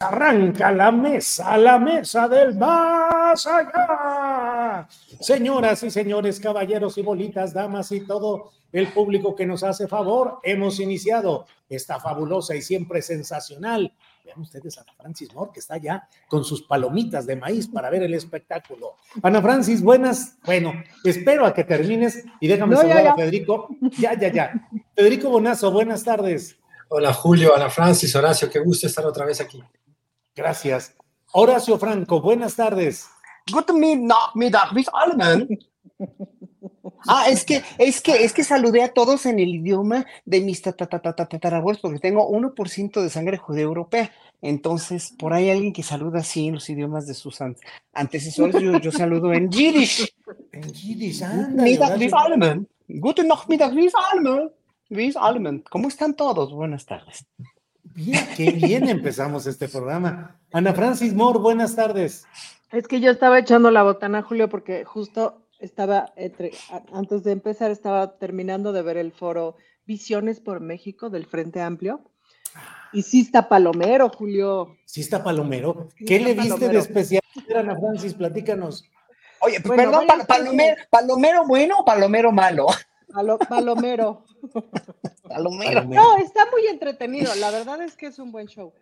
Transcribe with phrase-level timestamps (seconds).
[0.00, 4.88] Arranca la mesa, la mesa del más allá.
[5.20, 10.40] Señoras y señores, caballeros y bolitas, damas y todo el público que nos hace favor,
[10.42, 13.94] hemos iniciado esta fabulosa y siempre sensacional.
[14.24, 17.88] Vean ustedes a Ana Francis Moore, que está ya con sus palomitas de maíz para
[17.88, 18.96] ver el espectáculo.
[19.22, 20.36] Ana Francis, buenas.
[20.44, 20.72] Bueno,
[21.04, 23.14] espero a que termines y déjame No, ya, saludar a.
[23.14, 23.68] Federico.
[23.96, 24.68] Ya, ya, ya.
[24.96, 26.58] Federico Bonazo, buenas tardes.
[26.88, 29.62] Hola Julio, Ana Francis, Horacio, qué gusto estar otra vez aquí.
[30.34, 30.94] Gracias.
[31.32, 33.08] Horacio Franco, buenas tardes.
[34.34, 35.48] Mittag, allem.
[37.06, 40.62] Ah, es que, es que, es que saludé a todos en el idioma de mis
[40.62, 44.10] tatarabuelos, porque tengo 1% de sangre judeo-europea.
[44.40, 47.56] Entonces, por ahí alguien que saluda así en los idiomas de sus an-
[47.92, 50.14] antecesores, yo, yo saludo en Yiddish.
[50.52, 51.22] En Yiddish,
[51.64, 52.66] Mittag, allem.
[52.88, 54.50] Guten Nachmittag, bis allem.
[54.88, 55.62] Bis allem.
[55.70, 56.52] ¿Cómo están todos?
[56.52, 57.26] Buenas tardes.
[57.94, 60.36] Bien, qué bien empezamos este programa.
[60.52, 62.26] Ana Francis Moore, buenas tardes.
[62.72, 66.50] Es que yo estaba echando la botana, Julio, porque justo estaba, entre,
[66.92, 69.56] antes de empezar, estaba terminando de ver el foro
[69.86, 72.00] Visiones por México del Frente Amplio.
[72.92, 74.76] Y sí está palomero, Julio.
[74.86, 75.88] Sí está Palomero.
[75.98, 77.22] Sí ¿Qué está le viste de especial,
[77.56, 78.14] Ana Francis?
[78.14, 78.88] Platícanos.
[79.40, 82.66] Oye, pues, Bueno, perdón, pal- palomero, palomero bueno o palomero malo?
[83.12, 84.24] Palo- palomero.
[85.28, 85.84] Palomero.
[85.84, 87.34] No, está muy entretenido.
[87.36, 88.72] La verdad es que es un buen show.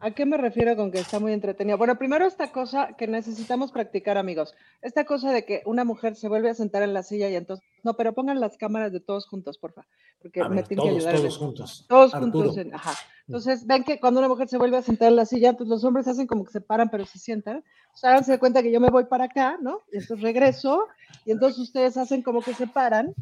[0.00, 1.78] ¿A qué me refiero con que está muy entretenido?
[1.78, 4.54] Bueno, primero esta cosa que necesitamos practicar, amigos.
[4.82, 7.64] Esta cosa de que una mujer se vuelve a sentar en la silla y entonces...
[7.84, 9.86] No, pero pongan las cámaras de todos juntos, porfa.
[10.20, 11.14] Porque A me ver, tienen que todos, ayudar.
[11.14, 11.84] en todos juntos.
[11.88, 12.32] Todos Arturo.
[12.32, 12.56] juntos.
[12.58, 12.92] en- ajá.
[13.28, 15.84] Entonces, ven que cuando una mujer se vuelve a sentar en la silla, pues los
[15.84, 17.64] hombres hacen como que se paran, pero se sientan.
[17.94, 19.80] O sea, háganse cuenta que yo me voy para acá, ¿no?
[19.92, 20.86] Y entonces regreso,
[21.24, 23.14] y entonces ustedes hacen como que se paran.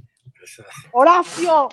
[0.92, 1.69] ¡Horacio!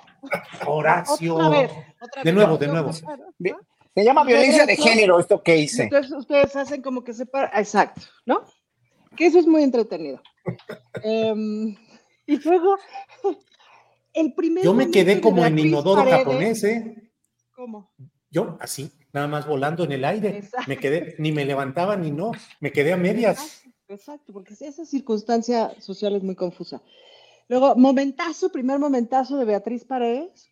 [0.66, 1.36] Horacio.
[1.36, 1.72] Otra vez.
[2.02, 2.34] otra De vez.
[2.34, 2.92] nuevo, de nuevo.
[2.94, 5.84] Se llama violencia de género esto que hice.
[5.84, 7.52] Entonces ustedes hacen como que se paran.
[7.60, 8.44] Exacto, ¿no?
[9.16, 10.22] Que eso es muy entretenido.
[11.04, 11.76] Em,
[12.26, 12.78] y luego,
[14.14, 14.64] el primer.
[14.64, 17.12] Yo me quedé como en inodoro Paredes- japonés, ¿eh?
[17.56, 17.92] ¿Cómo?
[18.32, 20.38] Yo, así, nada más volando en el aire.
[20.38, 20.68] Exacto.
[20.70, 23.40] Me quedé, ni me levantaba ni no, me quedé a medias.
[23.40, 26.82] Exacto, exacto, porque esa circunstancia social es muy confusa.
[27.50, 30.50] Luego, momentazo, primer momentazo de Beatriz Paredes.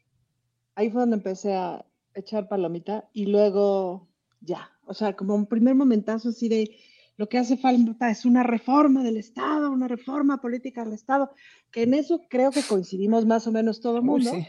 [0.76, 4.08] Ahí fue donde empecé a echar palomita y luego
[4.42, 6.76] ya, o sea, como un primer momentazo así de
[7.16, 11.32] lo que hace falta es una reforma del Estado, una reforma política del Estado,
[11.72, 14.32] que en eso creo que coincidimos más o menos todo el mundo.
[14.32, 14.48] sí.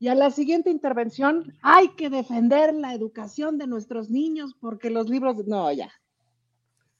[0.00, 5.08] Y a la siguiente intervención, hay que defender la educación de nuestros niños porque los
[5.08, 5.90] libros, no, ya,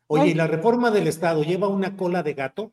[0.08, 2.70] Oye, ¿y la reforma del Estado lleva una cola de gato?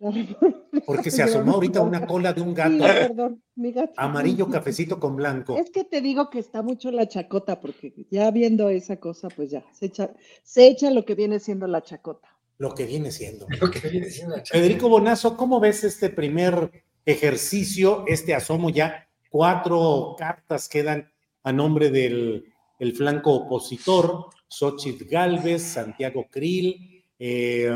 [0.86, 3.92] Porque se asomó ahorita una cola de un Sí, gato perdón, mi gato.
[3.96, 5.56] amarillo cafecito con blanco.
[5.56, 9.50] Es que te digo que está mucho la chacota, porque ya viendo esa cosa, pues
[9.50, 10.10] ya, se echa,
[10.42, 12.28] se echa lo que viene siendo la chacota.
[12.58, 13.46] Lo que viene siendo.
[13.60, 16.70] Lo que viene siendo la Federico Bonazo, ¿cómo ves este primer
[17.04, 19.08] ejercicio, este asomo ya?
[19.30, 21.10] Cuatro cartas quedan
[21.42, 22.44] a nombre del
[22.78, 27.70] el flanco opositor, Xochitl Galvez, Santiago Krill, eh,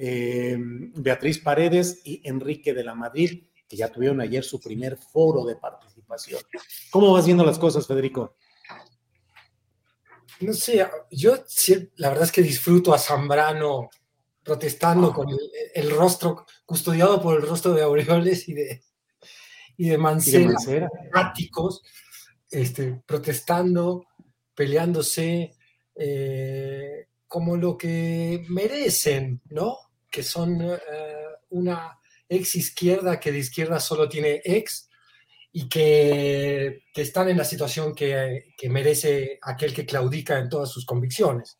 [0.00, 5.44] eh, Beatriz Paredes y Enrique de la Madrid, que ya tuvieron ayer su primer foro
[5.44, 6.40] de participación.
[6.90, 8.36] ¿Cómo vas viendo las cosas, Federico?
[10.40, 11.34] No sé, yo
[11.96, 13.90] la verdad es que disfruto a Zambrano
[14.44, 15.38] protestando con el,
[15.74, 18.82] el rostro, custodiado por el rostro de Aureoles y de,
[19.76, 20.88] y de Y de Mancera, Mancera.
[21.10, 21.82] prácticos,
[22.50, 24.06] este, protestando,
[24.54, 25.54] peleándose,
[25.96, 29.76] eh, como lo que merecen, ¿no?
[30.10, 30.78] Que son eh,
[31.50, 34.88] una ex izquierda que de izquierda solo tiene ex
[35.52, 40.70] y que, que están en la situación que, que, merece aquel que claudica en todas
[40.70, 41.58] sus convicciones.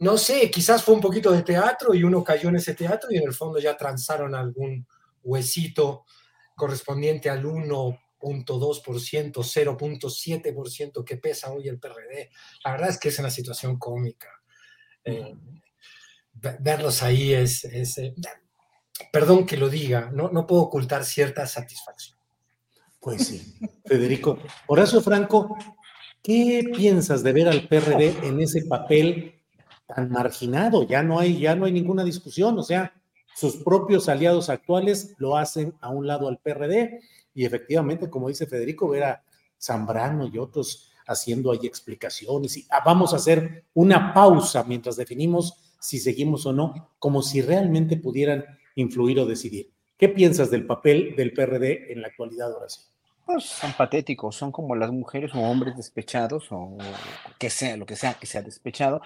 [0.00, 3.18] No sé, quizás fue un poquito de teatro y uno cayó en ese teatro y
[3.18, 4.86] en el fondo ya transaron algún
[5.22, 6.06] huesito
[6.56, 12.30] correspondiente al 1.2%, 0.7% que pesa hoy el PRD.
[12.64, 14.28] La verdad es que es una situación cómica.
[15.04, 15.34] Eh,
[16.60, 18.14] verlos ahí es, eh,
[19.12, 22.18] perdón que lo diga, no, no puedo ocultar cierta satisfacción.
[23.00, 23.54] Pues sí,
[23.86, 24.38] Federico.
[24.66, 25.56] Horacio Franco,
[26.22, 29.40] ¿qué piensas de ver al PRD en ese papel
[29.86, 30.82] tan marginado?
[30.82, 32.92] Ya no hay, ya no hay ninguna discusión, o sea,
[33.34, 37.00] sus propios aliados actuales lo hacen a un lado al PRD
[37.34, 39.24] y efectivamente, como dice Federico, ver a
[39.60, 45.67] Zambrano y otros haciendo ahí explicaciones y ah, vamos a hacer una pausa mientras definimos
[45.80, 48.44] si seguimos o no, como si realmente pudieran
[48.74, 49.70] influir o decidir.
[49.96, 52.84] ¿Qué piensas del papel del PRD en la actualidad, Horacio?
[53.26, 56.78] Pues son patéticos, son como las mujeres o hombres despechados o
[57.38, 59.02] que sea, lo que sea que sea despechado,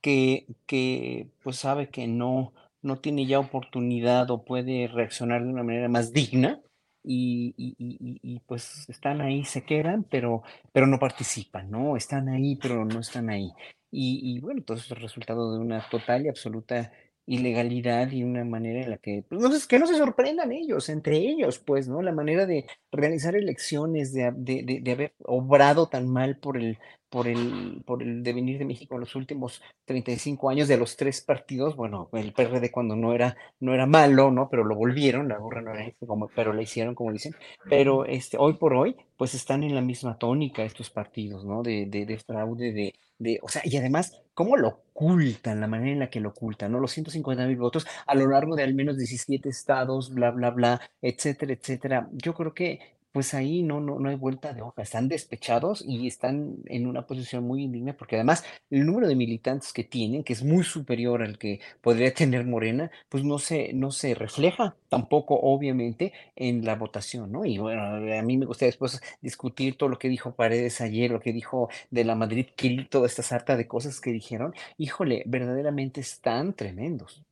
[0.00, 2.52] que, que pues sabe que no,
[2.82, 6.60] no tiene ya oportunidad o puede reaccionar de una manera más digna
[7.04, 11.96] y, y, y, y, pues están ahí, se quedan, pero, pero no participan, ¿no?
[11.96, 13.52] Están ahí, pero no están ahí.
[13.92, 16.92] Y, bueno, todo eso es resultado de una total y absoluta
[17.26, 21.16] ilegalidad y una manera en la que, pues, no, que no se sorprendan ellos, entre
[21.18, 22.02] ellos, pues, ¿no?
[22.02, 26.78] La manera de organizar elecciones, de, de, de haber obrado tan mal por el,
[27.10, 31.20] por el, por el devenir de México en los últimos 35 años de los tres
[31.20, 34.48] partidos, bueno, el PRD cuando no era, no era malo, ¿no?
[34.48, 37.34] Pero lo volvieron, la burra no era como, pero la hicieron como dicen,
[37.68, 41.62] pero este, hoy por hoy, pues están en la misma tónica estos partidos, ¿no?
[41.62, 45.60] De, de, de fraude, de, de, o sea, y además, ¿cómo lo ocultan?
[45.60, 46.78] La manera en la que lo ocultan, ¿no?
[46.78, 50.80] Los 150 mil votos a lo largo de al menos 17 estados, bla, bla, bla,
[51.02, 52.08] etcétera, etcétera.
[52.12, 56.06] Yo creo que pues ahí no, no, no hay vuelta de hoja, están despechados y
[56.06, 60.32] están en una posición muy indigna porque además el número de militantes que tienen, que
[60.32, 65.38] es muy superior al que podría tener Morena, pues no se, no se refleja tampoco
[65.40, 67.44] obviamente en la votación, ¿no?
[67.44, 71.20] Y bueno, a mí me gustaría después discutir todo lo que dijo Paredes ayer, lo
[71.20, 76.00] que dijo de la Madrid Kill, toda esta sarta de cosas que dijeron, híjole, verdaderamente
[76.00, 77.22] están tremendos.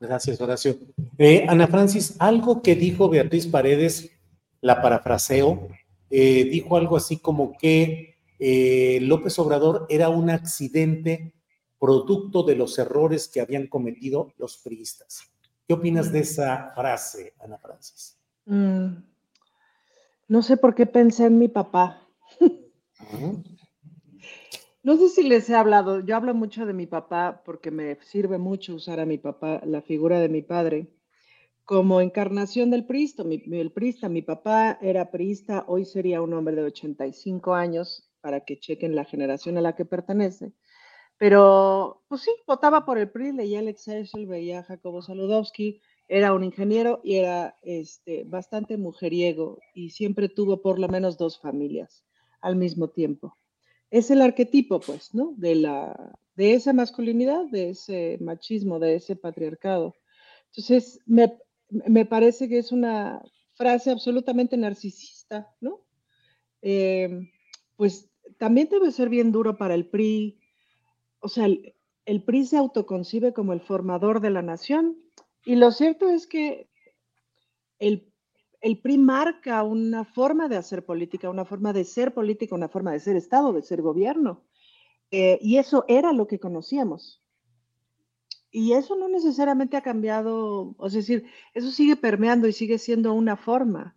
[0.00, 0.76] Gracias, Horacio.
[1.18, 4.13] Eh, Ana Francis, algo que dijo Beatriz Paredes
[4.64, 5.68] la parafraseo,
[6.08, 11.34] eh, dijo algo así como que eh, López Obrador era un accidente
[11.78, 15.20] producto de los errores que habían cometido los priistas.
[15.68, 18.18] ¿Qué opinas de esa frase, Ana Francis?
[18.46, 19.02] Mm,
[20.28, 22.00] no sé por qué pensé en mi papá.
[24.82, 28.38] No sé si les he hablado, yo hablo mucho de mi papá porque me sirve
[28.38, 30.88] mucho usar a mi papá, la figura de mi padre
[31.64, 33.24] como encarnación del priista.
[33.24, 38.40] Mi, el priista, mi papá era priista, hoy sería un hombre de 85 años, para
[38.40, 40.52] que chequen la generación a la que pertenece.
[41.18, 46.32] Pero, pues sí, votaba por el PRI, leía el Excelsior, veía a Jacobo Saludowski, era
[46.32, 52.04] un ingeniero y era este, bastante mujeriego y siempre tuvo por lo menos dos familias
[52.40, 53.36] al mismo tiempo.
[53.90, 55.34] Es el arquetipo, pues, ¿no?
[55.36, 59.94] De, la, de esa masculinidad, de ese machismo, de ese patriarcado.
[60.46, 61.38] Entonces, me,
[61.86, 63.22] me parece que es una
[63.54, 65.80] frase absolutamente narcisista, ¿no?
[66.62, 67.30] Eh,
[67.76, 70.38] pues también debe ser bien duro para el PRI.
[71.20, 74.98] O sea, el, PRI se autoconcibe como el formador de la nación
[75.44, 76.68] y lo cierto es que
[77.78, 78.10] el,
[78.82, 83.00] PRI marca una forma de hacer política, una forma de ser política, una forma de
[83.00, 84.44] ser Estado, de ser gobierno.
[85.10, 87.23] Eh, y eso era lo que conocíamos.
[88.56, 93.36] Y eso no necesariamente ha cambiado, es decir, eso sigue permeando y sigue siendo una
[93.36, 93.96] forma,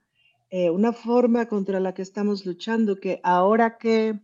[0.49, 4.19] eh, una forma contra la que estamos luchando, que ahora que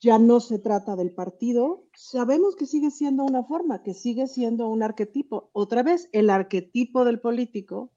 [0.00, 4.70] ya no se trata del partido, sabemos que sigue siendo una forma, que sigue siendo
[4.70, 5.50] un arquetipo.
[5.52, 7.92] Otra vez, el arquetipo del político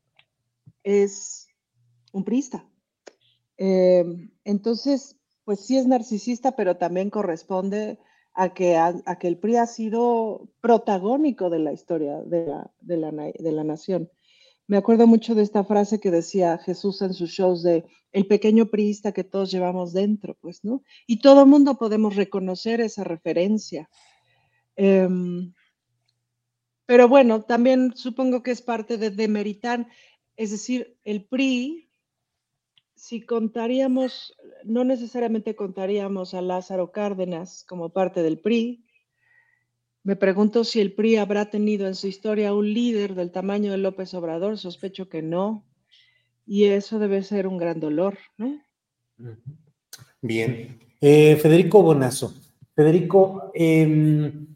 [0.84, 1.48] es
[2.12, 2.70] un prista.
[3.56, 4.04] Eh,
[4.44, 7.98] entonces, pues sí es narcisista, pero también corresponde
[8.34, 12.98] a que, a, que el PRI ha sido protagónico de la historia de la, de,
[12.98, 14.10] la, de la, nación.
[14.68, 18.68] Me acuerdo mucho de esta frase que decía Jesús en sus shows de el pequeño
[18.68, 20.84] priista que todos llevamos dentro, pues, ¿no?
[21.08, 23.90] Y todo mundo podemos reconocer esa referencia.
[24.76, 25.54] Em,
[26.86, 29.88] pero bueno, también supongo que es parte de demeritar,
[30.36, 31.91] es decir, el PRI
[33.02, 38.86] si contaríamos, no necesariamente contaríamos a Lázaro Cárdenas como parte del PRI,
[40.04, 43.80] Me pregunto si el PRI habrá tenido en su historia un líder del tamaño de
[43.80, 45.66] López Obrador, sospecho que no,
[46.46, 48.62] y eso debe ser un gran dolor, ¿no?
[50.22, 50.80] Bien.
[51.02, 52.36] Eh, Federico Bonazo.
[52.76, 54.56] Federico, em,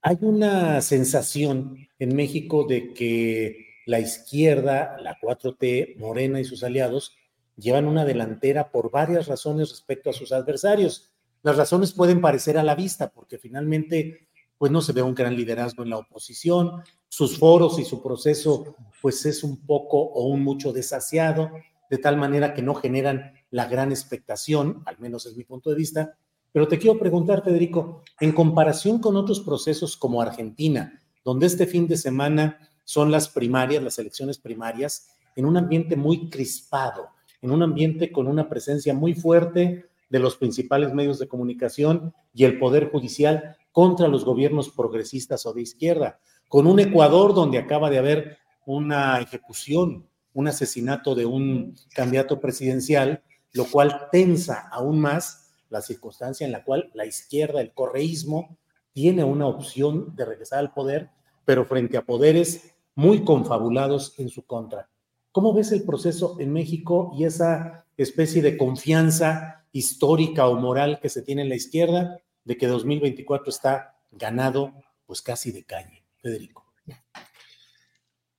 [0.00, 7.19] hay una sensación en México de que la izquierda, la 4T, Morena y sus aliados
[7.60, 11.12] llevan una delantera por varias razones respecto a sus adversarios.
[11.42, 15.34] Las razones pueden parecer a la vista, porque finalmente pues no se ve un gran
[15.34, 20.44] liderazgo en la oposición, sus foros y su proceso pues es un poco o un
[20.44, 21.50] mucho desasiado,
[21.88, 25.76] de tal manera que no generan la gran expectación, al menos es mi punto de
[25.76, 26.18] vista.
[26.52, 31.86] Pero te quiero preguntar, Federico, en comparación con otros procesos como Argentina, donde este fin
[31.88, 37.08] de semana son las primarias, las elecciones primarias, en un ambiente muy crispado,
[37.42, 42.44] en un ambiente con una presencia muy fuerte de los principales medios de comunicación y
[42.44, 46.18] el Poder Judicial contra los gobiernos progresistas o de izquierda,
[46.48, 53.22] con un Ecuador donde acaba de haber una ejecución, un asesinato de un candidato presidencial,
[53.52, 58.58] lo cual tensa aún más la circunstancia en la cual la izquierda, el correísmo,
[58.92, 61.10] tiene una opción de regresar al poder,
[61.44, 64.88] pero frente a poderes muy confabulados en su contra.
[65.32, 71.08] ¿Cómo ves el proceso en México y esa especie de confianza histórica o moral que
[71.08, 74.72] se tiene en la izquierda de que 2024 está ganado
[75.06, 76.04] pues casi de calle?
[76.20, 76.66] Federico.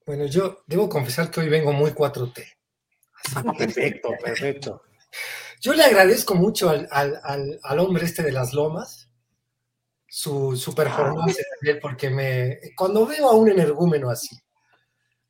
[0.05, 2.43] Bueno, yo debo confesar que hoy vengo muy 4T.
[3.57, 4.81] perfecto, perfecto.
[5.62, 9.12] Yo le agradezco mucho al, al, hombre este de las lomas
[10.07, 11.38] su, su performance,
[11.79, 14.36] porque me, cuando veo a un energúmeno así,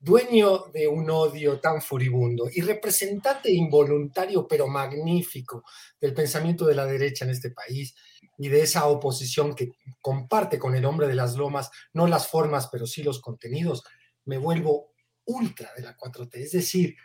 [0.01, 5.63] dueño de un odio tan furibundo y representante involuntario pero magnífico
[5.99, 7.93] del pensamiento de la derecha en este país
[8.39, 9.69] y de esa oposición que
[10.01, 13.83] comparte con el hombre de las lomas, no las formas, pero sí los contenidos,
[14.25, 14.93] me vuelvo
[15.25, 16.35] ultra de la 4T.
[16.37, 16.95] Es decir,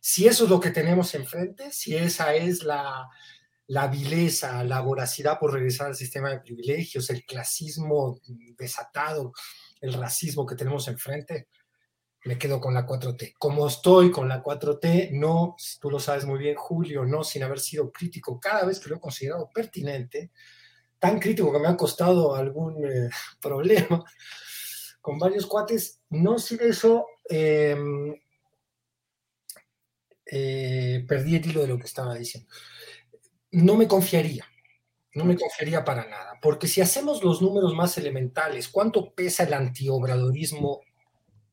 [0.00, 3.08] si eso es lo que tenemos enfrente, si esa es la,
[3.68, 8.20] la vileza, la voracidad por regresar al sistema de privilegios, el clasismo
[8.58, 9.32] desatado,
[9.80, 11.46] el racismo que tenemos enfrente,
[12.24, 13.34] me quedo con la 4T.
[13.38, 17.60] Como estoy con la 4T, no, tú lo sabes muy bien, Julio, no sin haber
[17.60, 20.30] sido crítico cada vez que lo he considerado pertinente,
[20.98, 23.08] tan crítico que me ha costado algún eh,
[23.40, 24.04] problema
[25.00, 28.14] con varios cuates, no sin eso em,
[30.26, 32.52] eh, perdí el hilo de lo que estaba diciendo.
[33.52, 34.44] No me confiaría,
[35.14, 39.54] no me confiaría para nada, porque si hacemos los números más elementales, ¿cuánto pesa el
[39.54, 40.82] antiobradorismo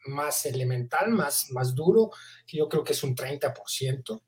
[0.07, 2.11] más elemental, más, más duro,
[2.45, 4.21] que yo creo que es un 30%.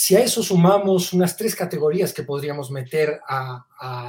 [0.00, 3.66] Si a eso sumamos unas tres categorías que podríamos meter a,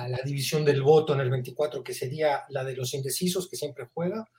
[0.07, 3.89] la división del voto en el 24, que sería la de los indecisos, que siempre
[3.91, 4.29] juega,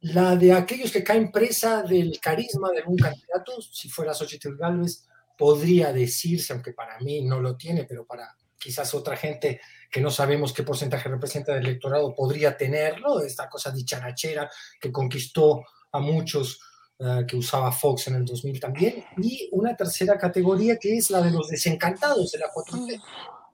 [0.00, 5.06] la de aquellos que caen presa del carisma de algún candidato, si fuera Xochitl Galvez,
[5.38, 9.60] podría decirse, aunque para mí no lo tiene, pero para quizás otra gente
[9.94, 15.62] que no sabemos qué porcentaje representa del electorado podría tenerlo, esta cosa dicharachera que conquistó
[15.92, 16.58] a muchos
[16.98, 21.22] eh, que usaba Fox en el 2000 también, y una tercera categoría que es la
[21.22, 23.00] de los desencantados de la 4T,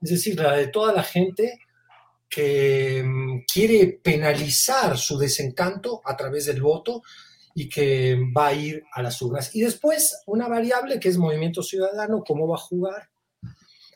[0.01, 1.59] es decir, la de toda la gente
[2.27, 7.03] que mm, quiere penalizar su desencanto a través del voto
[7.53, 9.55] y que va a ir a las urnas.
[9.55, 13.10] Y después una variable que es movimiento ciudadano, cómo va a jugar,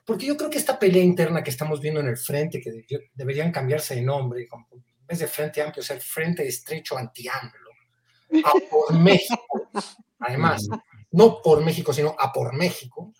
[0.06, 3.52] porque yo creo que esta pelea interna que estamos viendo en el frente, que deberían
[3.52, 7.72] cambiarse de nombre, en vez de frente amplio, ser frente estrecho anti-AMLO,
[8.44, 9.70] a por México,
[10.20, 10.68] además,
[11.12, 13.14] no por México, sino a por México,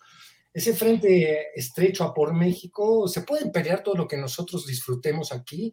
[0.56, 5.70] ese frente estrecho a por México se puede pelear todo lo que nosotros disfrutemos aquí,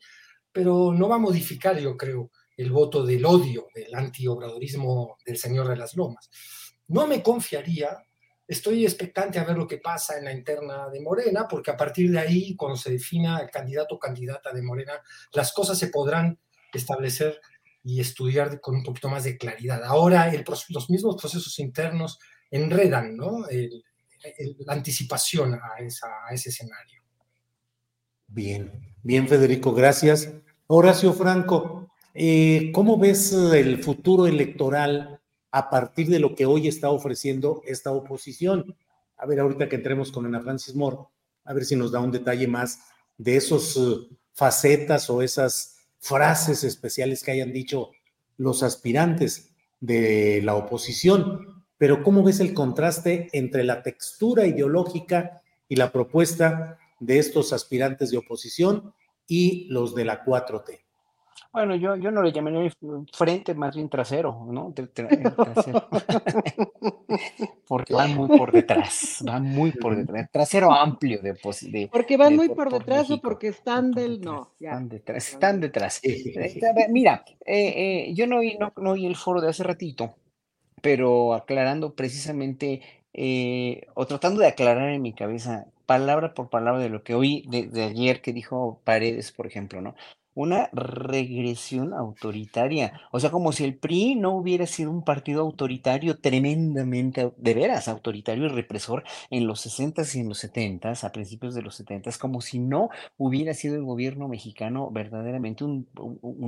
[0.51, 5.69] pero no va a modificar, yo creo, el voto del odio, del antiobradorismo del señor
[5.69, 6.29] de las lomas.
[6.87, 7.97] No me confiaría
[8.53, 12.11] Estoy expectante a ver lo que pasa en la interna de Morena, porque a partir
[12.11, 14.93] de ahí, cuando se defina el candidato o candidata de Morena,
[15.31, 16.37] las cosas se podrán
[16.71, 17.41] establecer
[17.83, 19.83] y estudiar con un poquito más de claridad.
[19.83, 20.31] Ahora
[20.69, 22.19] los mismos procesos internos
[22.51, 23.47] enredan ¿no?
[24.67, 25.83] la anticipación a,
[26.31, 27.01] ese escenario.
[28.27, 30.31] Bien, bien Federico, gracias.
[30.67, 35.22] Horacio Franco, eh, ¿cómo ves el futuro electoral
[35.53, 38.75] a partir de lo que hoy está ofreciendo esta oposición.
[39.17, 40.97] A ver, ahorita que entremos con Ana Francis Moore,
[41.45, 42.79] a ver si nos da un detalle más
[43.19, 47.91] de esos uh, facetas o esas frases especiales que hayan dicho
[48.35, 51.63] los aspirantes de la oposición.
[51.77, 58.09] Pero ¿cómo ves el contraste entre la textura ideológica y la propuesta de estos aspirantes
[58.09, 58.91] de oposición
[59.27, 60.82] y los de la 4T?
[61.53, 62.73] Bueno, yo, yo no le llamaría
[63.13, 64.73] frente, más bien trasero, ¿no?
[64.73, 65.87] Trasero.
[67.67, 70.31] porque van muy por detrás, van muy por detrás.
[70.31, 71.33] Trasero amplio de,
[71.69, 74.53] de Porque van muy por, detrás o porque están del no.
[74.59, 76.01] Están detrás, están detrás.
[76.89, 80.15] Mira, eh, eh, yo no oí, no, no oí el foro de hace ratito,
[80.81, 82.81] pero aclarando precisamente
[83.13, 87.45] eh, o tratando de aclarar en mi cabeza palabra por palabra de lo que oí
[87.47, 89.93] de, de, ayer que dijo Paredes, por ejemplo, ¿no?
[90.35, 93.01] Una regresión autoritaria.
[93.11, 97.87] O sea, como si el PRI no hubiera sido un partido autoritario tremendamente, de veras,
[97.87, 102.17] autoritario y represor en los 60s y en los 70s, a principios de los 70s,
[102.17, 105.87] como si no hubiera sido el gobierno mexicano verdaderamente un,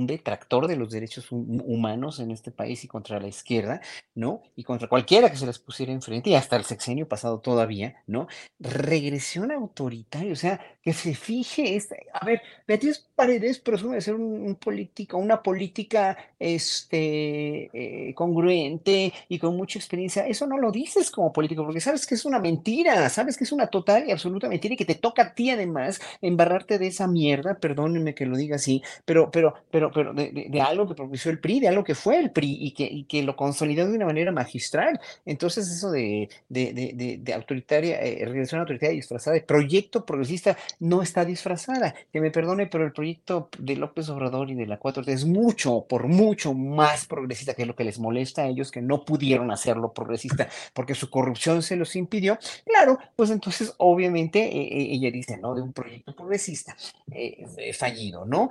[0.06, 3.80] detractor de los derechos humanos en este país y contra la izquierda,
[4.14, 4.42] ¿no?
[4.54, 8.28] Y contra cualquiera que se les pusiera enfrente, y hasta el sexenio pasado todavía, ¿no?
[8.58, 14.00] Regresión autoritaria, o sea, que se fije, esta, a ver, Beatriz Paredes, pero presume de
[14.00, 20.72] ser un, político, una política este, eh, congruente y con mucha experiencia, eso no lo
[20.72, 24.12] dices como político, porque sabes que es una mentira, sabes que es una total y
[24.12, 28.26] absoluta mentira y que te toca a ti además embarrarte de esa mierda, perdónenme que
[28.26, 31.84] lo diga así, pero, pero, pero, pero de, algo que propició el PRI, de algo
[31.84, 34.98] que fue el PRI y que, y que lo consolidó de una manera magistral.
[35.24, 41.94] Entonces, eso de, de, autoritaria, eh, regresión autoritaria disfrazada, de proyecto progresista, no está disfrazada.
[42.12, 45.86] Que me perdone, pero el proyecto de López Obrador y de la 4T es mucho,
[45.88, 49.92] por mucho más progresista que lo que les molesta a ellos, que no pudieron hacerlo
[49.92, 52.38] progresista porque su corrupción se los impidió.
[52.64, 55.54] Claro, pues entonces obviamente eh, eh, ella dice, ¿no?
[55.54, 56.76] De un proyecto progresista
[57.10, 58.50] eh, fallido, ¿no?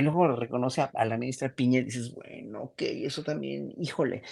[0.00, 4.22] luego reconoce a, la ministra Piña y dices, bueno, ok, eso también, híjole,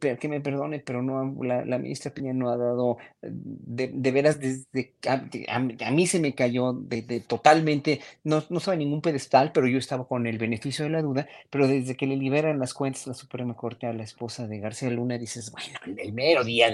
[0.00, 4.94] pero que me perdone, pero no, la, ministra Piña no ha dado, de, veras, desde,
[5.06, 9.78] a, a, mí se me cayó de, totalmente, no, no sabe ningún pedestal, pero yo
[9.78, 13.14] estaba con el beneficio de la duda, pero desde que le liberan las cuentas la
[13.14, 16.70] Suprema Corte a la esposa de García Luna, dices, bueno, el mero día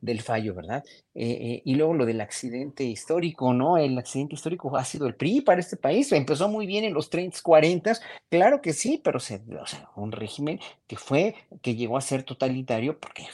[0.00, 0.84] del fallo, ¿verdad?
[1.14, 3.78] Eh, eh, y luego lo del accidente histórico, ¿no?
[3.78, 7.08] El accidente histórico ha sido el PRI para este país, empezó muy bien en los
[7.08, 7.92] 30, 40,
[8.28, 9.40] claro que sí, pero se,
[9.94, 10.58] un régimen
[10.88, 13.26] que fue, que llegó a ser totalitario, porque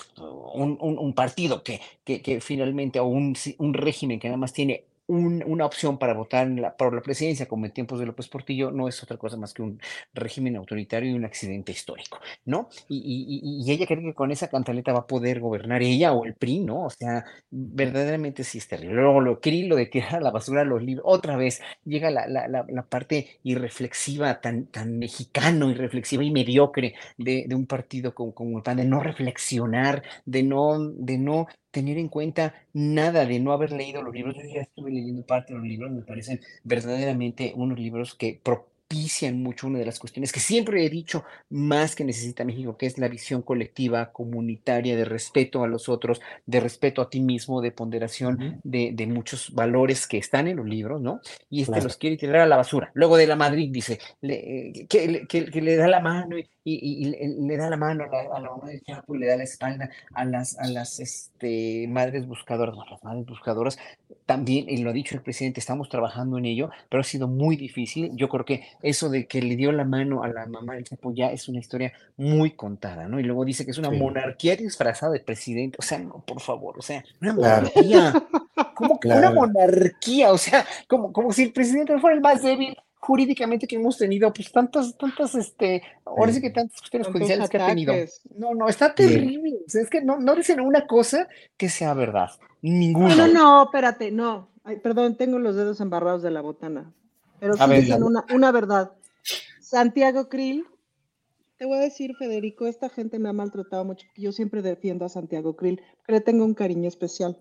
[0.55, 5.65] un, partido que, que, que, finalmente, o un, un régimen que nada más tiene una
[5.65, 9.03] opción para votar la, por la presidencia, como en tiempos de López Portillo, no es
[9.03, 9.81] otra cosa más que un
[10.13, 12.69] régimen autoritario y un accidente histórico, ¿no?
[12.89, 16.61] Y, ella cree que con esa cantaleta va a poder gobernar ella o el PRI,
[16.61, 16.85] ¿no?
[16.85, 18.95] O sea, verdaderamente sí es terrible.
[18.95, 23.41] Luego lo lo de tirar a la basura los libros, otra vez llega la, parte
[23.43, 28.77] irreflexiva, tan, tan mexicano, irreflexiva y mediocre de, de un partido como, como el PAN,
[28.77, 34.03] de no reflexionar, de no, de no tener en cuenta nada de no haber leído
[34.03, 34.37] los libros.
[34.37, 39.43] Yo ya estuve leyendo parte de los libros, me parecen verdaderamente unos libros que propician
[39.43, 42.97] mucho una de las cuestiones que siempre he dicho más que necesita México, que es
[42.97, 47.71] la visión colectiva, comunitaria, de respeto a los otros, de respeto a ti mismo, de
[47.71, 51.21] ponderación de, de, muchos valores que están en los libros, ¿no?
[51.51, 52.91] Y este los quiere tirar a la basura.
[52.95, 54.87] Luego de la Madrid dice que,
[55.29, 57.05] que, que, le da la mano y, y,
[57.47, 59.91] le da la mano a la, a la mamá del Chapo, le da la espalda
[60.15, 63.79] a las, a las este, madres buscadoras, las madres buscadoras,
[64.27, 67.57] también, y lo ha dicho el presidente, estamos trabajando en ello, pero ha sido muy
[67.57, 68.11] difícil.
[68.15, 71.13] Yo creo que eso de que le dio la mano a la mamá del Chapo
[71.15, 73.19] ya es una historia muy contada, ¿no?
[73.21, 76.79] Y luego dice que es una monarquía disfrazada de presidente, o sea, no, por favor,
[76.79, 78.13] o sea, una monarquía.
[78.75, 80.31] ¿Cómo que una monarquía?
[80.31, 84.33] O sea, como, como si el presidente fuera el más débil jurídicamente que hemos tenido,
[84.33, 87.95] pues tantas, tantas, este, ahora sí que tantas cuestiones judiciales que ha tenido.
[88.37, 89.59] No, no, está terrible.
[89.67, 92.31] es que no, no dicen una cosa que sea verdad.
[92.63, 93.15] Ninguna.
[93.15, 94.49] No, no, espérate, no.
[94.83, 96.93] perdón, tengo los dedos embarrados de la botana.
[97.39, 98.93] Pero sí dicen una, una verdad.
[99.61, 100.67] Santiago Krill,
[101.57, 104.07] te voy a decir, Federico, esta gente me ha maltratado mucho.
[104.17, 107.39] Yo siempre defiendo a Santiago Krill, porque le tengo un cariño especial.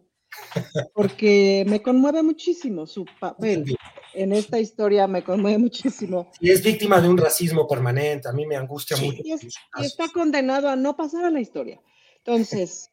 [0.94, 3.78] Porque me conmueve muchísimo su papel
[4.14, 6.32] en esta historia, me conmueve muchísimo.
[6.40, 9.22] Y es víctima de un racismo permanente, a mí me angustia mucho.
[9.24, 9.32] Y,
[9.84, 11.80] está condenado a no pasar a la historia.
[12.18, 12.90] Entonces,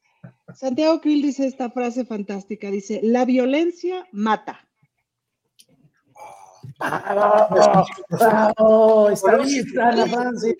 [0.54, 4.68] Santiago Krill dice esta frase fantástica, dice, la violencia mata.
[9.12, 9.66] Está bien,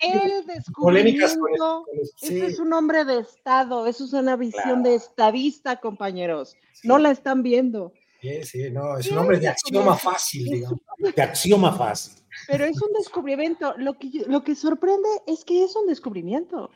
[0.01, 1.85] El descubrimiento,
[2.21, 6.55] ese es un hombre de Estado, eso es una visión de estadista, compañeros.
[6.83, 7.93] No la están viendo.
[8.21, 10.79] Sí, sí, no, es un hombre de axioma fácil, digamos.
[11.15, 12.13] De axioma fácil.
[12.47, 13.75] Pero es un descubrimiento.
[13.77, 16.71] Lo que, lo que sorprende es que es un descubrimiento.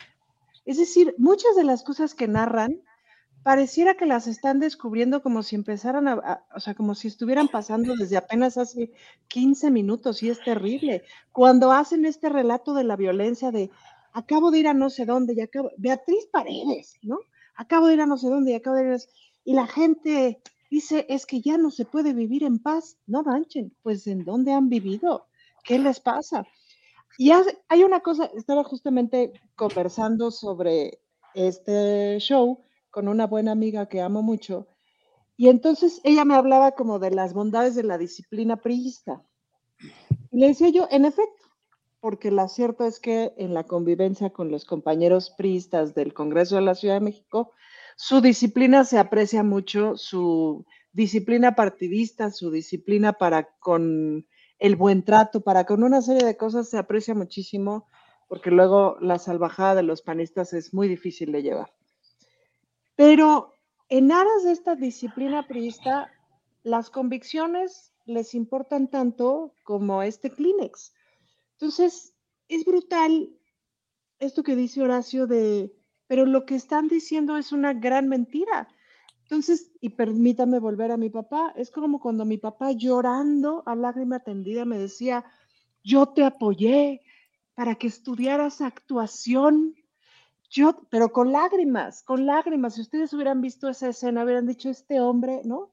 [0.66, 2.82] Es decir, muchas de las cosas que narran
[3.44, 7.96] pareciera que las están descubriendo como si empezaran a, o sea, como si estuvieran pasando
[7.96, 8.92] desde apenas hace
[9.28, 11.04] 15 minutos y es terrible.
[11.32, 13.70] Cuando hacen este relato de la violencia de,
[14.14, 17.20] acabo de ir a no sé dónde y acabo, Beatriz Paredes, ¿no?
[17.56, 18.98] Acabo de ir a no sé dónde y acabo de ir a,
[19.46, 22.98] y la gente dice, es que ya no se puede vivir en paz.
[23.08, 25.28] No manchen, pues ¿en dónde han vivido?
[25.64, 26.46] ¿Qué les pasa?
[27.18, 27.32] Y
[27.68, 31.02] hay una cosa, estaba justamente conversando sobre
[31.34, 34.68] este show con una buena amiga que amo mucho,
[35.40, 39.24] y entonces ella me hablaba como de las bondades de la disciplina priista.
[40.32, 41.46] Y le decía yo, en efecto,
[42.02, 46.64] porque lo cierto es que en la convivencia con los compañeros priistas del Congreso de
[46.64, 47.54] la Ciudad de México,
[47.96, 54.28] su disciplina se aprecia mucho, su disciplina partidista, su disciplina para con
[54.60, 57.88] el buen trato, para con una serie de cosas se aprecia muchísimo,
[58.28, 61.79] porque luego la salvajada de los panistas es muy difícil de llevar.
[63.00, 63.54] Pero
[63.88, 66.12] en aras de esta disciplina priista,
[66.64, 70.94] las convicciones les importan tanto como este Kleenex.
[71.54, 72.14] Entonces,
[72.50, 73.30] es brutal
[74.20, 75.74] esto que dice Horacio de
[76.08, 78.68] pero lo que están diciendo es una gran mentira.
[79.22, 84.20] Entonces, y permítame volver a mi papá, es como cuando mi papá llorando a lágrima
[84.20, 85.24] tendida me decía,
[85.86, 87.00] yo te apoyé
[87.54, 89.74] para que estudiaras actuación.
[90.50, 92.76] Yo, pero con lágrimas, con lágrimas.
[92.76, 95.72] Si ustedes hubieran visto esa escena, hubieran dicho, este hombre, ¿no?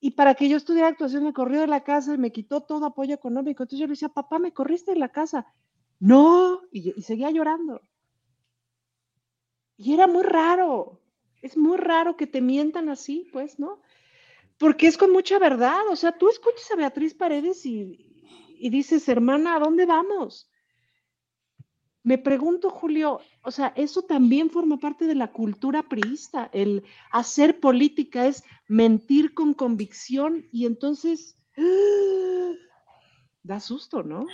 [0.00, 2.84] Y para que yo estudiara actuación me corrió de la casa y me quitó todo
[2.84, 3.62] apoyo económico.
[3.62, 5.46] Entonces yo le decía, papá, me corriste de la casa.
[5.98, 7.80] No, y seguía llorando.
[9.78, 11.00] Y era muy raro,
[11.42, 13.80] es muy raro que te mientan así, pues, ¿no?
[14.58, 19.08] Porque es con mucha verdad, o sea, tú escuchas a Beatriz Paredes y, y dices,
[19.08, 20.50] hermana, ¿a dónde vamos?
[22.06, 27.58] Me pregunto, Julio, o sea, eso también forma parte de la cultura priista, el hacer
[27.58, 31.36] política es mentir con convicción y entonces
[33.42, 34.24] da susto, ¿no?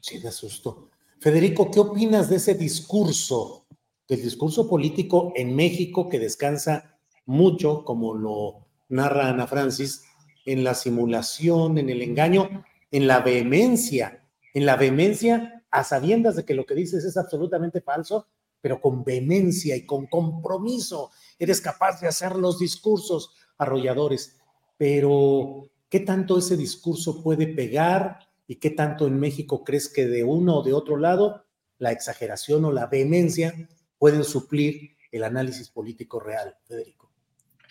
[0.00, 0.90] Sí, da susto.
[1.18, 3.66] Federico, ¿qué opinas de ese discurso
[4.06, 10.04] del discurso político en México que descansa mucho, como lo narra Ana Francis,
[10.46, 16.44] en la simulación, en el engaño, en la vehemencia, en la vehemencia a sabiendas de
[16.44, 18.28] que lo que dices es absolutamente falso,
[18.60, 24.36] pero con vehemencia y con compromiso eres capaz de hacer los discursos arrolladores.
[24.76, 30.22] Pero, ¿qué tanto ese discurso puede pegar y qué tanto en México crees que de
[30.22, 31.44] uno o de otro lado
[31.78, 37.03] la exageración o la vehemencia pueden suplir el análisis político real, Federico.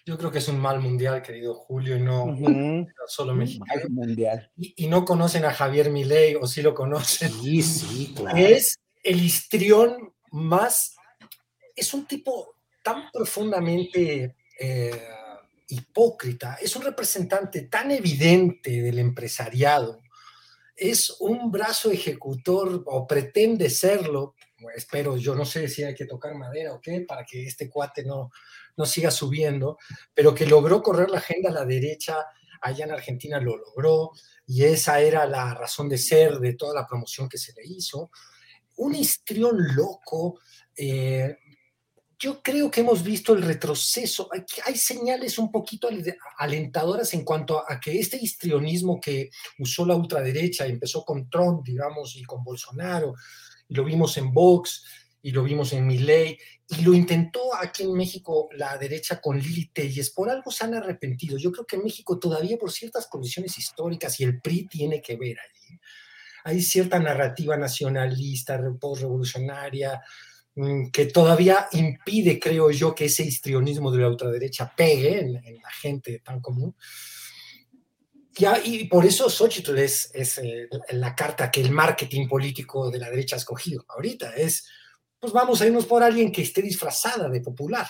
[0.05, 2.35] Yo creo que es un mal mundial, querido Julio, y no
[3.07, 3.65] solo México.
[3.89, 4.51] Mundial.
[4.57, 7.31] Y, no conocen a Javier Milei, o sí lo conocen.
[7.31, 8.37] Sí, sí, claro.
[8.37, 10.95] Es el histrión más.
[11.75, 15.07] Es un tipo tan profundamente eh,
[15.69, 20.01] hipócrita, es un representante tan evidente del empresariado,
[20.75, 24.35] es un brazo ejecutor o pretende serlo
[24.75, 28.03] espero, yo no sé si hay que tocar madera o qué, para que este cuate
[28.03, 28.31] no,
[28.77, 29.77] no siga subiendo,
[30.13, 32.17] pero que logró correr la agenda a la derecha
[32.63, 34.11] allá en Argentina lo logró
[34.47, 38.09] y esa era la razón de ser de toda la promoción que se le hizo.
[38.77, 40.39] Un histrión loco.
[40.75, 41.37] Eh,
[42.17, 44.29] yo creo que hemos visto el retroceso.
[44.65, 45.89] Hay, señales un poquito
[46.37, 52.15] alentadoras en cuanto a que este histrionismo que usó la ultraderecha, empezó con Trump, digamos,
[52.15, 53.13] y con Bolsonaro,
[53.67, 54.85] y lo vimos en Vox,
[55.23, 56.37] y lo vimos en Milley,
[56.69, 60.75] y lo intentó aquí en México la derecha con Lili Telles, por algo se han
[60.75, 61.37] arrepentido.
[61.37, 65.15] Yo creo que en México todavía por ciertas condiciones históricas, y el PRI tiene que
[65.15, 65.79] ver allí,
[66.43, 70.01] hay cierta narrativa nacionalista, post-revolucionaria,
[70.55, 75.55] mm, que todavía impide, creo yo, que ese histrionismo de la ultraderecha pegue en, en
[75.55, 76.75] la gente tan común
[78.63, 83.09] y por eso Xochitl es, es eh, la carta que el marketing político de la
[83.09, 84.33] derecha ha escogido ahorita.
[84.35, 84.67] Es,
[85.23, 87.87] pues vamos a irnos por alguien que esté disfrazada de popular,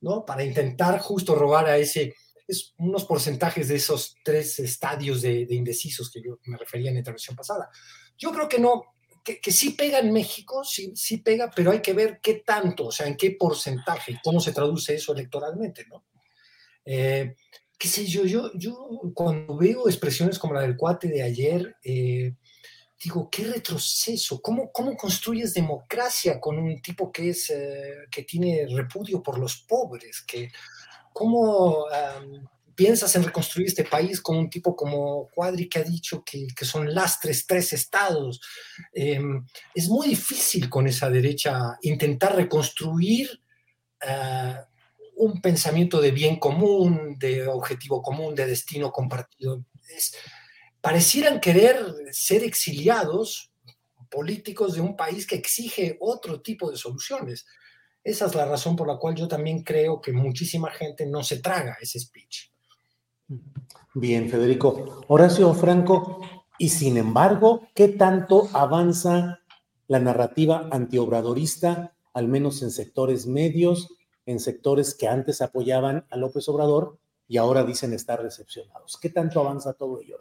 [0.00, 0.24] ¿no?
[0.24, 2.14] Para intentar justo robar a ese,
[2.48, 7.00] es unos porcentajes de esos tres estadios de, indecisos que yo me refería en la
[7.00, 7.68] intervención pasada.
[8.16, 11.82] Yo creo que no, que, que, sí pega en México, sí, sí pega, pero hay
[11.82, 15.84] que ver qué tanto, o sea, en qué porcentaje y cómo se traduce eso electoralmente,
[15.90, 16.06] ¿no?
[16.86, 17.36] Eh,
[17.78, 22.32] qué sé yo, yo, yo cuando veo expresiones como la del cuate de ayer, eh,
[23.02, 28.66] digo, qué retroceso, ¿Cómo, ¿cómo construyes democracia con un tipo que, es, eh, que tiene
[28.70, 30.22] repudio por los pobres?
[30.22, 30.50] Que,
[31.12, 31.86] ¿Cómo
[32.74, 36.64] piensas en reconstruir este país con un tipo como Cuadri que ha dicho que, que
[36.64, 38.40] son lastres tres estados?
[38.92, 43.40] Em, es muy difícil con esa derecha intentar reconstruir
[45.16, 49.64] un pensamiento de bien común, de objetivo común, de destino compartido.
[50.82, 51.78] Parecieran querer
[52.10, 53.50] ser exiliados
[54.10, 57.46] políticos de un país que exige otro tipo de soluciones.
[58.04, 61.38] Esa es la razón por la cual yo también creo que muchísima gente no se
[61.38, 62.50] traga ese speech.
[63.94, 65.02] Bien, Federico.
[65.06, 66.20] Horacio Franco,
[66.58, 69.40] y sin embargo, ¿qué tanto avanza
[69.86, 73.88] la narrativa antiobradorista, al menos en sectores medios,
[74.26, 78.98] en sectores que antes apoyaban a López Obrador y ahora dicen estar decepcionados?
[79.00, 80.18] ¿Qué tanto avanza todo ello?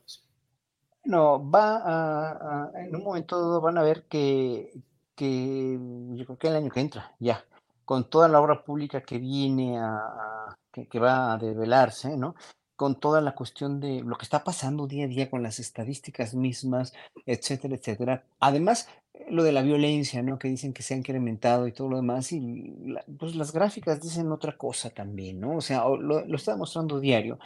[1.04, 4.72] No, va a, en un momento van a ver que,
[5.16, 5.80] que
[6.14, 7.44] yo creo que el año que entra, ya,
[7.86, 12.36] con toda la obra pública que viene a, que, va a develarse, ¿no?
[12.76, 16.36] Con toda la cuestión de lo que está pasando día a día con las estadísticas
[16.36, 16.94] mismas,
[17.26, 18.24] etcétera, etcétera.
[18.40, 18.88] Además,
[19.30, 20.40] lo de la violencia, ¿no?
[20.40, 24.32] Que dicen que se ha incrementado y todo lo demás, y pues las gráficas dicen
[24.32, 25.58] otra cosa también, ¿no?
[25.58, 27.40] O sea, lo, lo está mostrando diario.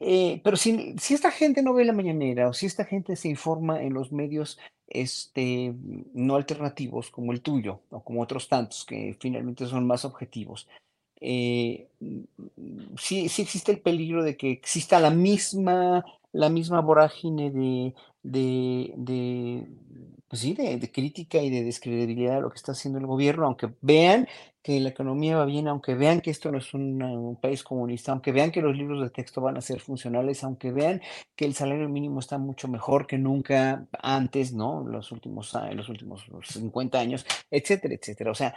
[0.00, 3.28] Eh, pero si, si esta gente no ve la mañanera o si esta gente se
[3.28, 5.74] informa en los medios este,
[6.14, 10.68] no alternativos como el tuyo o como otros tantos que finalmente son más objetivos,
[11.20, 11.88] eh,
[12.98, 19.66] sí, sí existe el peligro de que exista la misma, la misma vorágine de, de,
[20.28, 23.46] pues sí, de, de, crítica y de descredibilidad de lo que está haciendo el gobierno,
[23.46, 24.28] aunque vean
[24.64, 28.32] que la economía va bien, aunque vean que esto no es un, país comunista, aunque
[28.32, 31.02] vean que los libros de texto van a ser funcionales, aunque vean
[31.36, 34.82] que el salario mínimo está mucho mejor que nunca antes, ¿no?
[34.82, 38.30] Los últimos, los últimos 50 años, etcétera, etcétera.
[38.30, 38.54] O sea,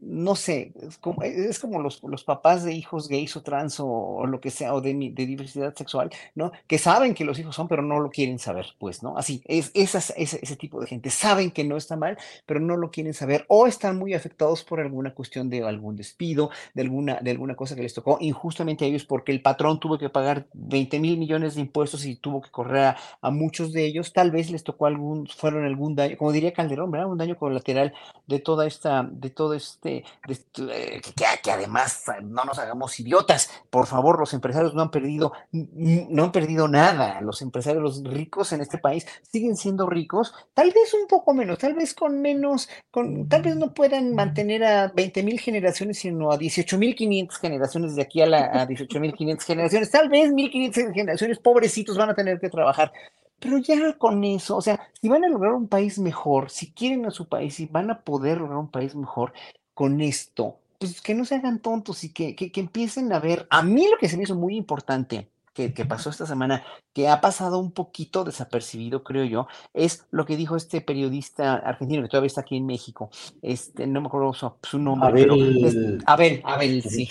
[0.00, 4.26] no sé, es como, es como los, los, papás de hijos gays o trans o,
[4.26, 6.52] lo que sea, o de, de, diversidad sexual, ¿no?
[6.66, 9.16] Que saben que los hijos son, pero no lo quieren saber, pues, ¿no?
[9.16, 12.16] Así, es, esas, ese, ese tipo de gente saben que no está mal,
[12.46, 16.50] pero no lo quieren saber, o están muy afectados por alguna cuestión de algún despido,
[16.74, 19.98] de alguna, de alguna cosa que les tocó injustamente a ellos, porque el patrón tuvo
[19.98, 24.12] que pagar 20 mil millones de impuestos y tuvo que correr a, muchos de ellos,
[24.12, 27.08] tal vez les tocó algún, fueron algún daño, como diría Calderón, ¿verdad?
[27.08, 27.92] Un daño colateral
[28.26, 31.00] de toda esta, de todo este este,
[31.42, 33.50] que, además no nos hagamos idiotas.
[33.70, 37.20] Por favor, los empresarios no han perdido, no han perdido nada.
[37.20, 41.58] Los empresarios, los ricos en este país siguen siendo ricos, tal vez un poco menos,
[41.58, 46.30] tal vez con menos, con, tal vez no puedan mantener a 20 mil generaciones, sino
[46.30, 49.90] a 18 mil 500 generaciones de aquí a, a 18 mil 500 generaciones.
[49.90, 52.92] Tal vez 1500 generaciones pobrecitos van a tener que trabajar.
[53.40, 57.06] Pero ya con eso, o sea, si van a lograr un país mejor, si quieren
[57.06, 59.32] a su país, y van a poder lograr un país mejor,
[59.74, 63.46] con esto, pues que no se hagan tontos y que, que, empiecen a ver.
[63.50, 67.08] A mí lo que se me hizo muy importante que, que, pasó esta semana, que
[67.08, 72.08] ha pasado un poquito desapercibido, creo yo, es lo que dijo este periodista argentino que
[72.08, 73.10] todavía está aquí en México.
[73.42, 75.58] Este, no me acuerdo su, nombre, Abel.
[75.60, 77.10] pero Abel, Abel, sí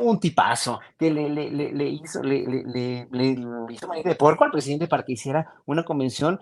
[0.00, 3.08] un tipazo que le, le, le, hizo, le, le,
[3.70, 6.38] hizo manera de poder al presidente para que hiciera una convención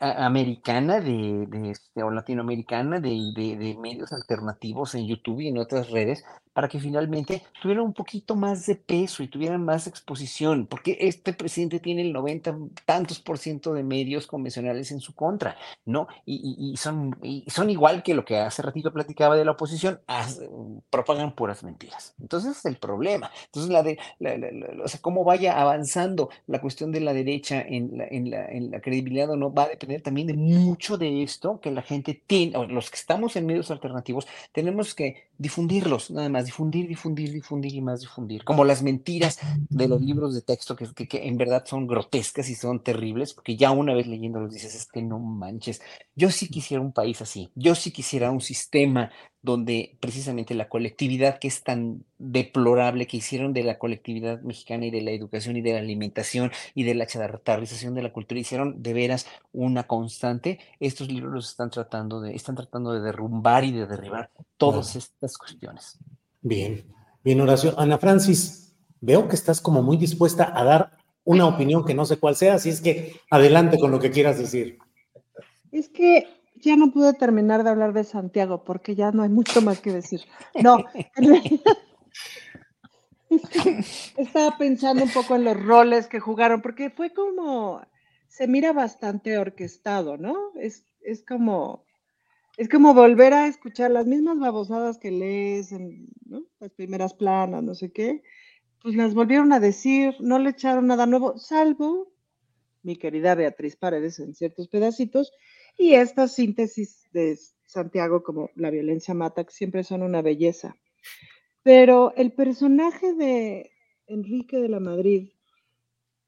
[0.00, 5.58] americana de, de, este, o latinoamericana de, de, de, medios alternativos en YouTube y en
[5.58, 10.66] otras redes para que finalmente tuvieran un poquito más de peso y tuvieran más exposición,
[10.66, 15.56] porque este presidente tiene el 90 tantos por ciento de medios convencionales en su contra,
[15.84, 16.06] ¿no?
[16.24, 20.00] Y, son, son igual que lo que hace ratito platicaba de la oposición,
[20.90, 22.14] propagan puras mentiras.
[22.20, 23.30] Entonces es el problema.
[23.46, 23.98] Entonces, la de,
[24.82, 28.70] o sea, cómo vaya avanzando la cuestión de la derecha en la, en la, en
[28.70, 32.22] la credibilidad o no, va a depender también de mucho de esto que la gente
[32.26, 37.32] tiene, o los que estamos en medios alternativos, tenemos que difundirlos, nada más, difundir, difundir,
[37.32, 41.36] difundir y más difundir, como las mentiras de los libros de texto que, que, en
[41.36, 45.18] verdad son grotescas y son terribles, porque ya una vez leyéndolos dices, es que no
[45.18, 45.82] manches,
[46.14, 49.10] yo sí quisiera un país así, yo sí quisiera un sistema
[49.44, 54.90] donde precisamente la colectividad que es tan deplorable que hicieron de la colectividad mexicana y
[54.90, 58.82] de la educación y de la alimentación y de la chatarrización de la cultura hicieron
[58.82, 63.72] de veras una constante, estos libros los están tratando de, están tratando de derrumbar y
[63.72, 64.30] de derribar
[64.72, 65.98] todas estas cuestiones.
[66.40, 66.84] Bien,
[67.22, 67.78] bien Horacio.
[67.78, 72.18] Ana Francis, veo que estás como muy dispuesta a dar una opinión que no sé
[72.18, 74.78] cuál sea, así es que adelante con lo que quieras decir.
[75.72, 79.60] Es que ya no pude terminar de hablar de Santiago porque ya no hay mucho
[79.62, 80.20] más que decir.
[80.62, 80.78] No,
[84.16, 87.82] estaba pensando un poco en los roles que jugaron, porque fue como,
[88.28, 90.36] se mira bastante orquestado, ¿no?
[90.56, 91.84] Es, es como,
[92.56, 96.08] es como volver a escuchar las mismas babosadas que lees en
[96.60, 98.22] las primeras planas, no sé qué,
[98.80, 102.12] pues las volvieron a decir, no le echaron nada nuevo, salvo
[102.82, 105.32] mi querida Beatriz Paredes en ciertos pedacitos,
[105.76, 110.76] y esta síntesis de Santiago como la violencia mata, que siempre son una belleza.
[111.62, 113.72] Pero el personaje de
[114.06, 115.30] Enrique de la Madrid,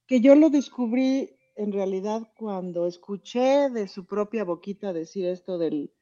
[0.07, 5.93] que yo lo descubrí en realidad cuando escuché de su propia boquita decir esto del,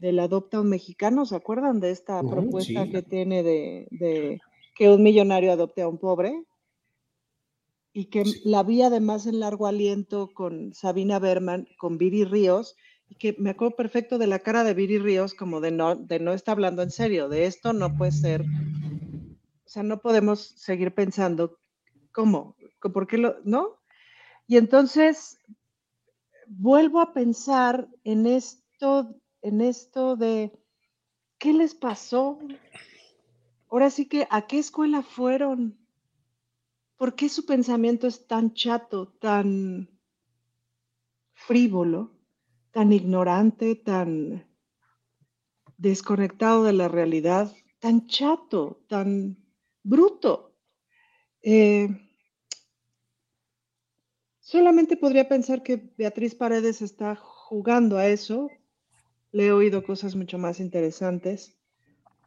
[0.00, 2.90] del adopta un mexicano, ¿se acuerdan de esta propuesta sí.
[2.90, 4.40] que tiene de, de
[4.74, 6.42] que un millonario adopte a un pobre?
[7.92, 8.40] Y que Sí.
[8.44, 12.76] la vi además en largo aliento con Sabina Berman, con Viri Ríos,
[13.08, 16.18] y que me acuerdo perfecto de la cara de Viri Ríos como de no, de
[16.20, 20.94] no está hablando en serio, de esto no puede ser, o sea, no podemos seguir
[20.94, 21.58] pensando,
[22.12, 22.56] ¿cómo?
[22.80, 23.76] ¿Por qué lo, no?
[24.46, 25.38] Y entonces
[26.46, 30.52] vuelvo a pensar en esto, en esto de
[31.38, 32.38] ¿qué les pasó?
[33.68, 35.78] Ahora sí que, ¿a qué escuela fueron?
[36.96, 39.88] ¿Por qué su pensamiento es tan chato, tan
[41.32, 42.12] frívolo,
[42.72, 44.46] tan ignorante, tan
[45.78, 49.42] desconectado de la realidad, tan chato, tan
[49.82, 50.54] bruto?
[51.42, 51.88] Eh,
[54.40, 58.50] solamente podría pensar que Beatriz Paredes está jugando a eso.
[59.32, 61.56] Le he oído cosas mucho más interesantes,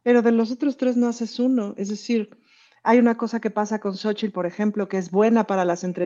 [0.02, 1.74] pero de los otros tres no haces uno.
[1.76, 2.30] Es decir,
[2.82, 6.04] hay una cosa que pasa con Xochitl, por ejemplo, que es buena para las entrevistas.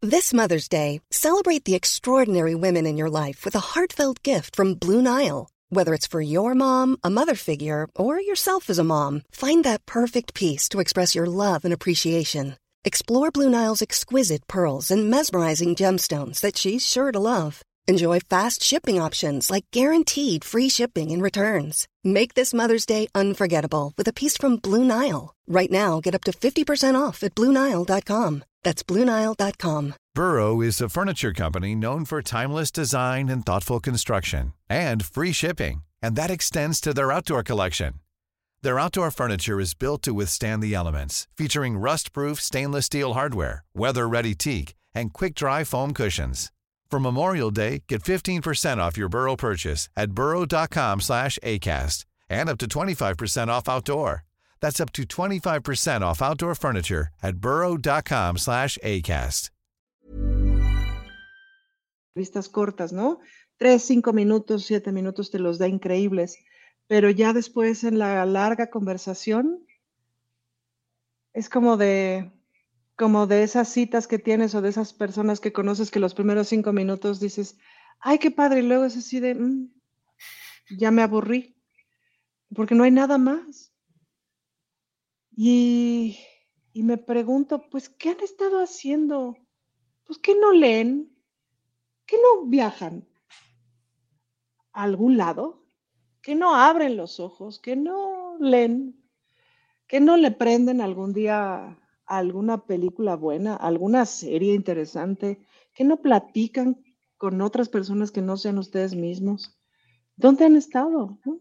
[0.00, 4.74] This Mother's Day, celebrate the extraordinary women in your life with a heartfelt gift from
[4.74, 5.48] Blue Nile.
[5.70, 9.84] Whether it's for your mom, a mother figure, or yourself as a mom, find that
[9.84, 12.56] perfect piece to express your love and appreciation.
[12.84, 17.60] Explore Blue Nile's exquisite pearls and mesmerizing gemstones that she's sure to love.
[17.88, 21.88] Enjoy fast shipping options like guaranteed free shipping and returns.
[22.04, 25.34] Make this Mother's Day unforgettable with a piece from Blue Nile.
[25.46, 28.44] Right now, get up to 50% off at BlueNile.com.
[28.62, 29.94] That's BlueNile.com.
[30.14, 35.80] Burrow is a furniture company known for timeless design and thoughtful construction and free shipping,
[36.02, 37.94] and that extends to their outdoor collection.
[38.60, 44.34] Their outdoor furniture is built to withstand the elements, featuring rust-proof stainless steel hardware, weather-ready
[44.34, 46.50] teak, and quick-dry foam cushions.
[46.90, 52.58] For Memorial Day, get 15% off your Burrow purchase at burrow.com slash ACAST and up
[52.58, 54.24] to 25% off outdoor.
[54.60, 59.50] That's up to 25% off outdoor furniture at burrow.com slash ACAST.
[62.50, 63.20] cortas, ¿no?
[63.58, 66.36] Tres, cinco minutos, siete minutos te los da increíbles,
[66.88, 69.64] pero ya después en la larga conversación
[71.32, 72.32] es como de,
[72.98, 76.48] como de esas citas que tienes o de esas personas que conoces que los primeros
[76.48, 77.56] cinco minutos dices,
[78.00, 79.70] ay, qué padre, y luego es así de, "Mm,
[80.76, 81.56] ya me aburrí,
[82.54, 83.72] porque no hay nada más.
[85.30, 86.18] Y,
[86.72, 89.36] y me pregunto, pues, ¿qué han estado haciendo?
[90.04, 91.16] Pues, ¿qué no leen?
[92.04, 93.06] ¿Qué no viajan
[94.72, 95.64] a algún lado?
[96.20, 97.60] ¿Que no abren los ojos?
[97.60, 99.00] ¿Que no leen?
[99.86, 101.78] ¿Que no le prenden algún día
[102.08, 105.38] alguna película buena, alguna serie interesante?
[105.74, 106.82] ¿Que no platican
[107.16, 109.58] con otras personas que no sean ustedes mismos?
[110.16, 111.18] ¿Dónde han estado?
[111.24, 111.40] no?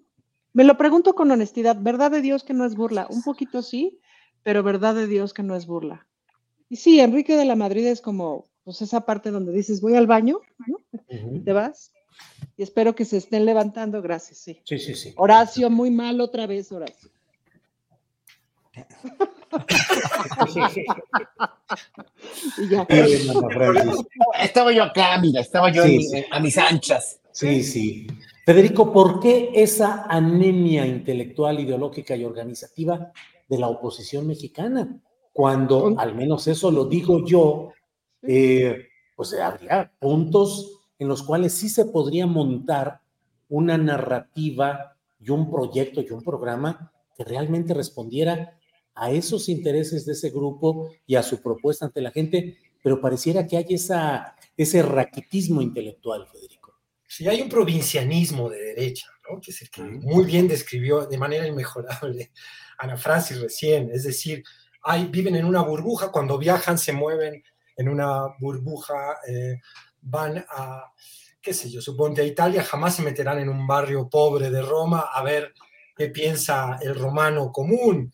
[0.53, 3.99] Me lo pregunto con honestidad, verdad de Dios que no es burla, un poquito sí,
[4.43, 6.07] pero verdad de Dios que no es burla.
[6.69, 10.07] Y sí, Enrique de la Madrid es como, pues esa parte donde dices, voy al
[10.07, 10.39] baño.
[11.45, 11.93] ¿Te vas?
[12.57, 14.59] Y espero que se estén levantando, gracias, sí.
[14.63, 15.13] Sí, sí, sí.
[15.15, 17.11] Horacio, muy mal otra vez, Horacio.
[22.57, 22.87] Y ya.
[24.41, 26.25] Estaba yo acá, mira, estaba yo Sí, en mi- sí.
[26.31, 27.19] a mis anchas.
[27.31, 28.07] Sí, sí.
[28.45, 33.11] Federico, ¿por qué esa anemia intelectual, ideológica y organizativa
[33.47, 34.99] de la oposición mexicana?
[35.33, 37.71] Cuando, al menos eso lo digo yo,
[38.23, 43.01] eh, pues habría puntos en los cuales sí se podría montar
[43.49, 48.56] una narrativa y un proyecto y un programa que realmente respondiera
[48.97, 53.45] a esos intereses de ese grupo y a su propuesta ante la gente, pero pareciera
[53.45, 56.75] que hay esa, ese raquitismo intelectual, Federico.
[57.07, 59.39] Sí, hay un provincianismo de derecha, ¿no?
[59.39, 62.31] que es el que muy bien describió de manera inmejorable
[62.77, 63.89] Ana Francis recién.
[63.91, 64.43] Es decir,
[64.83, 67.43] hay, viven en una burbuja, cuando viajan se mueven
[67.75, 69.61] en una burbuja, eh,
[70.01, 70.91] van a,
[71.41, 75.09] qué sé yo, suponte a Italia, jamás se meterán en un barrio pobre de Roma
[75.13, 75.53] a ver
[75.95, 78.11] qué piensa el romano común.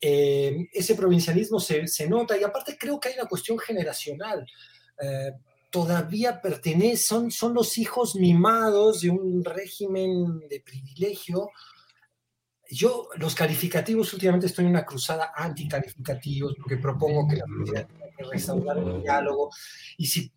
[0.00, 4.46] Eh, ese provincialismo se, se nota y aparte creo que hay una cuestión generacional.
[5.00, 5.32] Eh,
[5.70, 11.50] todavía pertenecen, son, son los hijos mimados de un régimen de privilegio.
[12.70, 18.12] Yo, los calificativos, últimamente estoy en una cruzada anticalificativos, porque propongo que la sociedad tiene
[18.16, 19.50] que restaurar el diálogo,
[19.98, 20.32] y si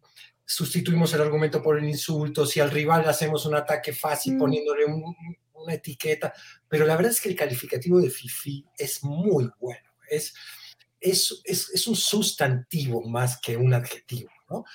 [0.46, 4.40] sustituimos el argumento por el insulto, si al rival hacemos un ataque fácil Mm.
[4.40, 5.16] poniéndole un,
[5.62, 6.34] una etiqueta,
[6.68, 10.34] pero la verdad es que el calificativo de FIFI es muy bueno, es,
[11.00, 14.66] es, es, un sustantivo más que un adjetivo, ¿no?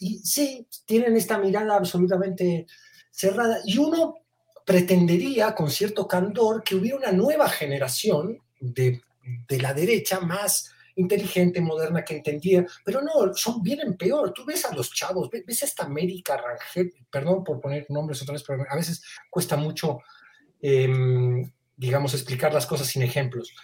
[0.00, 2.66] Y sí, tienen esta mirada absolutamente
[3.10, 4.16] cerrada y uno
[4.64, 9.02] pretendería con cierto candor que hubiera una nueva generación de,
[9.48, 14.32] de la derecha más inteligente, moderna, que entendía, pero no, son, vienen peor.
[14.32, 18.44] Tú ves a los chavos, ves, esta América Rangel, perdón por poner nombres otra vez,
[18.46, 19.98] pero a veces cuesta mucho,
[20.66, 23.54] em, digamos, explicar las cosas sin ejemplos.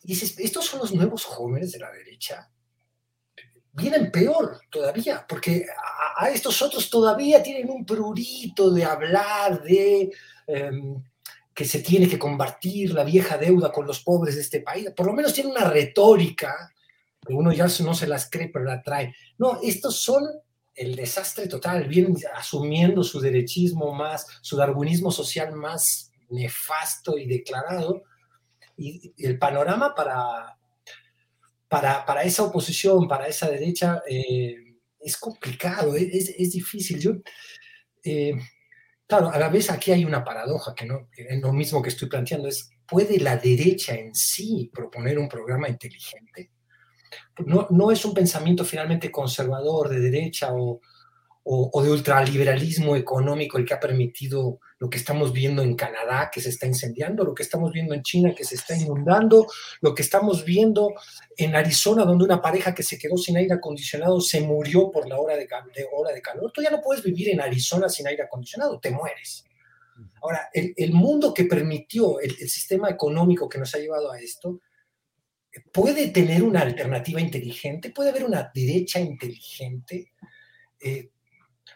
[0.00, 2.48] Dices, estos son los nuevos jóvenes de la derecha.
[3.72, 5.66] Vienen peor todavía, porque
[6.16, 10.12] a, estos otros todavía tienen un prurito de hablar de
[10.46, 11.02] em,
[11.52, 14.88] que se tiene que combatir la vieja deuda con los pobres de este país.
[14.96, 16.72] Por lo menos tiene una retórica,
[17.26, 19.16] que uno ya no se las cree, pero la trae.
[19.36, 20.28] No, estos son
[20.76, 28.02] el desastre total, vienen asumiendo su derechismo más, su darwinismo social más nefasto y declarado.
[28.76, 30.56] Y, el panorama para,
[31.68, 36.98] para, para, esa oposición, para esa derecha, eh, es complicado, es, es, difícil.
[36.98, 37.12] Yo,
[38.04, 38.34] eh,
[39.10, 41.08] Claro, a la vez aquí hay una paradoja que no
[41.42, 46.52] lo mismo que estoy planteando, es ¿puede la derecha en sí proponer un programa inteligente?
[47.44, 50.80] No, no es un pensamiento finalmente conservador de derecha o,
[51.52, 56.40] o, de ultraliberalismo económico el que ha permitido lo que estamos viendo en Canadá, que
[56.40, 59.48] se está incendiando, lo que estamos viendo en China, que se está inundando,
[59.80, 60.94] lo que estamos viendo
[61.36, 65.18] en Arizona, donde una pareja que se quedó sin aire acondicionado se murió por la
[65.18, 65.48] hora de,
[65.92, 66.52] hora de calor.
[66.52, 69.44] Tú ya no puedes vivir en Arizona sin aire acondicionado, te mueres.
[70.22, 74.60] Ahora, el, mundo que permitió, el, sistema económico que nos ha llevado a esto,
[75.72, 80.12] puede tener una alternativa inteligente, puede haber una derecha inteligente.
[80.80, 81.10] Eh,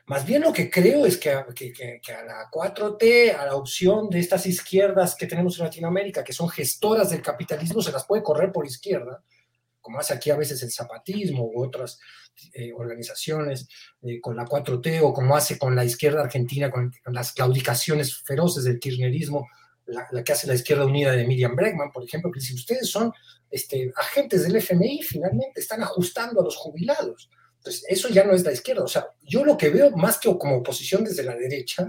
[0.07, 1.45] más bien lo que creo es que, a
[2.25, 7.11] la 4T, a la opción de estas izquierdas que tenemos en Latinoamérica, que son gestoras
[7.11, 9.23] del capitalismo, se las puede correr por izquierda,
[9.81, 11.99] como hace aquí a veces el zapatismo u otras
[12.53, 13.67] eh, organizaciones
[14.03, 18.65] eh, con la 4T, o como hace con la izquierda argentina, con, las claudicaciones feroces
[18.65, 19.49] del kirchnerismo,
[19.87, 23.11] la, que hace la izquierda unida de Miriam Bregman, por ejemplo, que dice, ustedes son
[23.51, 27.31] este, agentes del FMI, finalmente están ajustando a los jubilados.
[27.65, 28.85] Entonces, eso ya no es la izquierda.
[28.85, 31.89] O sea, yo lo que veo más que como oposición desde la derecha,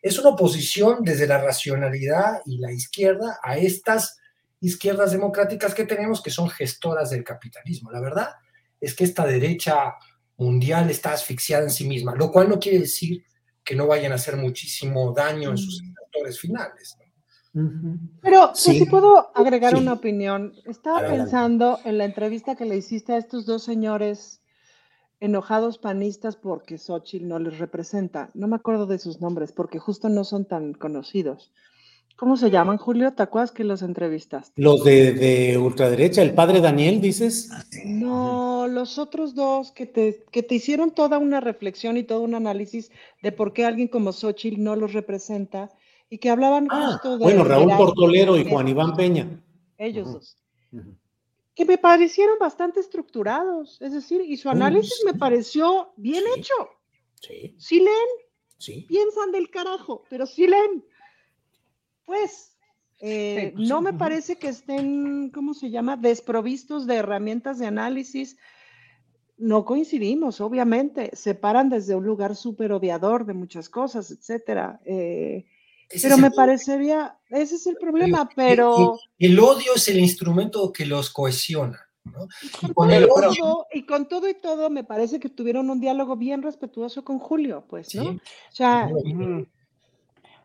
[0.00, 4.18] es una oposición desde la racionalidad y la izquierda a estas
[4.60, 7.90] izquierdas democráticas que tenemos que son gestoras del capitalismo.
[7.90, 8.28] La verdad
[8.80, 9.94] es que esta derecha
[10.36, 13.24] mundial está asfixiada en sí misma, lo cual no quiere decir
[13.64, 16.96] que no vayan a hacer muchísimo daño en sus sectores finales.
[18.22, 23.12] Pero pues, si puedo agregar una opinión, estaba pensando en la entrevista que le hiciste
[23.12, 24.39] a estos dos señores
[25.20, 28.30] enojados panistas porque Xochitl no les representa.
[28.34, 31.52] No me acuerdo de sus nombres porque justo no son tan conocidos.
[32.16, 33.14] ¿Cómo se llaman, Julio?
[33.14, 34.52] ¿Te acuerdas que los entrevistaste?
[34.60, 37.50] Los de, ultraderecha, el padre Daniel, dices.
[37.86, 42.34] No, los otros dos que te, que te hicieron toda una reflexión y todo un
[42.34, 42.90] análisis
[43.22, 45.70] de por qué alguien como Xochitl no los representa
[46.10, 47.24] y que hablaban ah, justo de.
[47.24, 49.42] Bueno, Raúl Portolero y Juan Iván Peña.
[49.78, 50.36] Ellos dos
[51.60, 56.54] que me parecieron bastante estructurados, es decir, y su análisis me pareció bien hecho.
[57.20, 57.54] Sí.
[57.58, 58.08] Sí leen,
[58.56, 58.86] sí.
[58.88, 60.82] piensan del carajo, pero sí leen.
[62.06, 62.56] Pues,
[63.00, 68.38] eh, pues no me parece que estén, ¿cómo se llama?, desprovistos de herramientas de análisis.
[69.36, 74.80] No coincidimos, obviamente, se paran desde un lugar súper odiador de muchas cosas, etcétera.
[74.86, 75.44] Eh,
[76.02, 78.98] pero me parecería, ese es el problema, pero...
[79.18, 81.80] El, odio es el instrumento que los cohesiona.
[82.04, 82.28] ¿no?
[82.62, 86.42] Y, con todo, y, con todo, y todo, me parece que tuvieron un diálogo bien
[86.42, 88.10] respetuoso con Julio, pues, ¿no?
[88.10, 88.18] O
[88.50, 88.88] sea,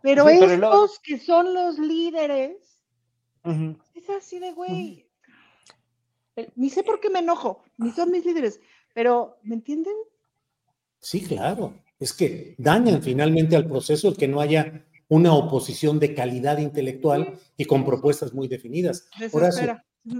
[0.02, 2.58] pero estos que son los líderes,
[3.94, 5.08] es así de güey.
[6.56, 8.60] Ni sé por qué me enojo, ni son mis líderes,
[8.94, 9.96] pero ¿me entienden?
[11.00, 11.74] Sí, claro.
[12.00, 17.38] Es que dañan finalmente al proceso el que no haya una oposición de calidad intelectual
[17.58, 19.08] y con propuestas muy definidas.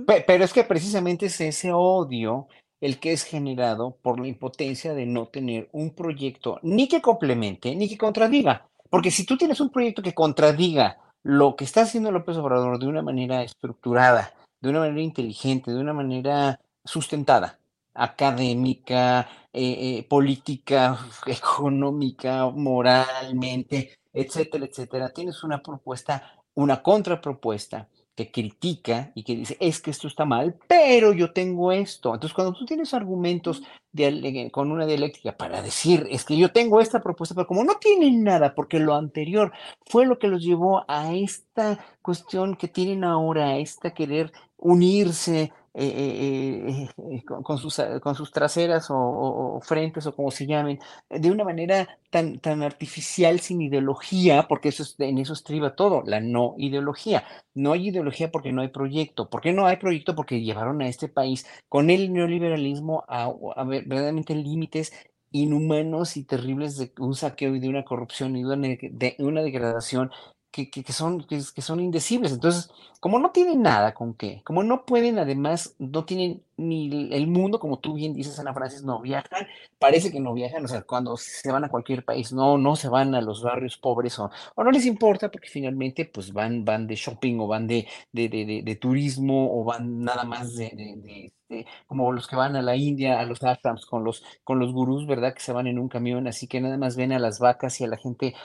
[0.06, 2.48] Pero es que precisamente es ese odio
[2.82, 7.76] el que es generado por la impotencia de no tener un proyecto ni que complemente
[7.76, 8.68] ni que contradiga.
[8.90, 12.88] Porque si tú tienes un proyecto que contradiga lo que está haciendo López Obrador de
[12.88, 17.58] una manera estructurada, de una manera inteligente, de una manera sustentada,
[17.96, 25.10] académica, eh, eh, política, económica, moralmente, etcétera, etcétera.
[25.10, 30.56] Tienes una propuesta, una contrapropuesta que critica y que dice, es que esto está mal,
[30.68, 32.14] pero yo tengo esto.
[32.14, 33.62] Entonces, cuando tú tienes argumentos
[34.52, 38.24] con una dialéctica para decir, es que yo tengo esta propuesta, pero como no tienen
[38.24, 39.52] nada, porque lo anterior
[39.86, 45.52] fue lo que los llevó a esta cuestión que tienen ahora, a esta querer unirse,
[45.78, 51.32] eh, eh, eh, con, sus, con sus traseras o, frentes o como se llamen, de
[51.32, 56.22] una manera tan, tan artificial, sin ideología, porque eso es, en eso estriba todo, la
[56.22, 57.26] no ideología.
[57.54, 59.30] No hay ideología porque no hay proyecto.
[59.30, 60.16] ¿Por qué no hay proyecto?
[60.16, 64.94] Porque llevaron a este país con el neoliberalismo a, a verdaderamente límites
[65.32, 70.12] inhumanos y terribles de un saqueo y de una corrupción y de una degradación
[70.56, 72.32] que, son, que, son indecibles.
[72.32, 77.28] Entonces, como no tienen nada con qué, como no pueden, además, no tienen ni el
[77.28, 79.48] mundo, como tú bien dices, Ana Francis, no viajan,
[79.78, 82.88] parece que no viajan, o sea, cuando se van a cualquier país, no, no se
[82.88, 86.88] van a los barrios pobres o, o no les importa porque finalmente pues van, van
[86.88, 91.32] de shopping o van de, de, de, de turismo o van nada más de,
[91.88, 95.08] como los que van a la India, a los ashrams con los, con los gurús,
[95.08, 95.34] ¿verdad?
[95.34, 97.84] Que se van en un camión, así que nada más ven a las vacas y
[97.84, 98.36] a la gente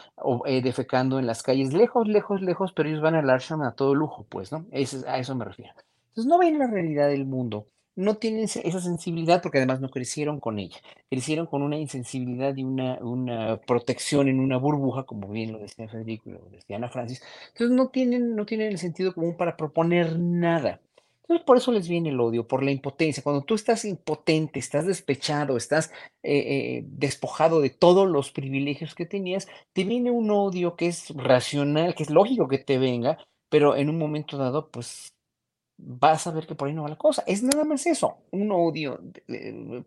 [0.46, 3.94] eh, defecando en las calles, lejos, lejos, lejos, pero ellos van al ashram a todo
[3.94, 4.66] lujo, pues, ¿no?
[4.72, 5.72] a eso me refiero.
[6.08, 10.40] Entonces no ven la realidad del mundo no tienen esa sensibilidad porque además no crecieron
[10.40, 10.78] con ella,
[11.10, 15.88] crecieron con una insensibilidad y una, una protección en una burbuja, como bien lo decía
[15.88, 19.56] Federico y lo decía Ana Francis, entonces no tienen, no tienen el sentido común para
[19.56, 20.80] proponer nada.
[21.30, 23.22] Entonces por eso les viene el odio, por la impotencia.
[23.22, 25.92] Cuando tú estás impotente, estás despechado, estás
[26.24, 26.38] eh,
[26.78, 31.94] eh, despojado de todos los privilegios que tenías, te viene un odio que es racional,
[31.94, 33.16] que es lógico que te venga,
[33.48, 35.14] pero en un momento dado, pues
[35.78, 37.22] vas a ver que por ahí no va la cosa.
[37.28, 38.98] Es nada más eso, un odio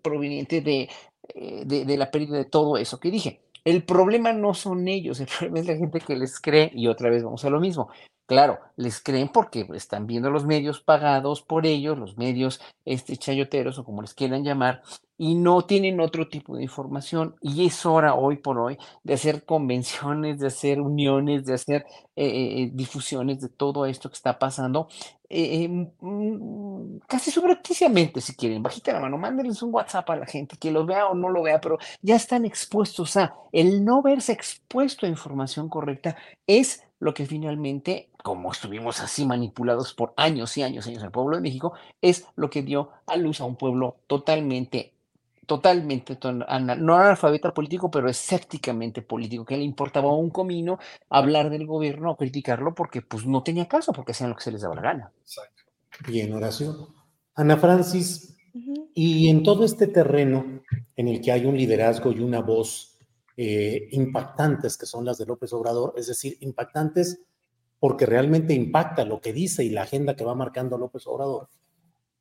[0.02, 3.42] proveniente eh, de, de, la pérdida de todo eso que dije.
[3.66, 7.10] El problema no son ellos, el problema es la gente que les cree y otra
[7.10, 7.90] vez vamos a lo mismo.
[8.34, 13.78] Claro, les creen porque están viendo los medios pagados por ellos, los medios este, chayoteros
[13.78, 14.82] o como les quieran llamar,
[15.20, 17.36] y no tienen otro tipo de información.
[17.42, 22.26] Y es hora hoy por hoy de hacer convenciones, de hacer uniones, de hacer eh,
[22.64, 24.88] eh, difusiones de todo esto que está pasando,
[25.30, 28.64] eh, mm, casi subrepticiamente, si quieren.
[28.64, 31.44] Bajita la mano, mándenles un WhatsApp a la gente, que lo vea o no lo
[31.44, 36.16] vea, pero ya están expuestos a el no verse expuesto a información correcta
[36.48, 41.12] es lo que finalmente, como estuvimos así manipulados por años y años y años el
[41.12, 44.94] pueblo de México, es lo que dio a luz a un pueblo totalmente,
[45.46, 46.46] totalmente, no
[46.96, 50.80] analfabeta político, pero escépticamente político, que le importaba un comino
[51.10, 54.52] hablar del gobierno o criticarlo porque pues no tenía caso, porque hacían lo que se
[54.54, 55.12] les daba la gana.
[56.08, 56.88] Bien, oración.
[57.36, 58.38] Ana Francis,
[58.94, 60.62] y en todo este terreno
[60.96, 62.93] en el que hay un liderazgo y una voz
[63.36, 67.20] eh, impactantes que son las de López Obrador, es decir, impactantes
[67.80, 71.50] porque realmente impacta lo que dice y la agenda que va marcando López Obrador.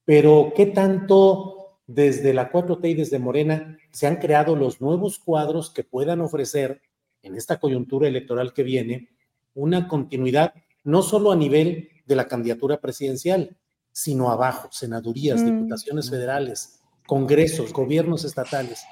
[0.05, 5.71] Pero, ¿qué tanto desde la 4T y desde Morena se han creado los nuevos cuadros
[5.71, 6.81] que puedan ofrecer
[7.23, 9.11] en esta coyuntura electoral que viene
[9.55, 10.55] una continuidad
[10.85, 13.57] no solo a nivel de la candidatura presidencial,
[13.93, 15.45] sino abajo, senadurías, mm.
[15.45, 18.83] diputaciones federales, congresos, gobiernos estatales.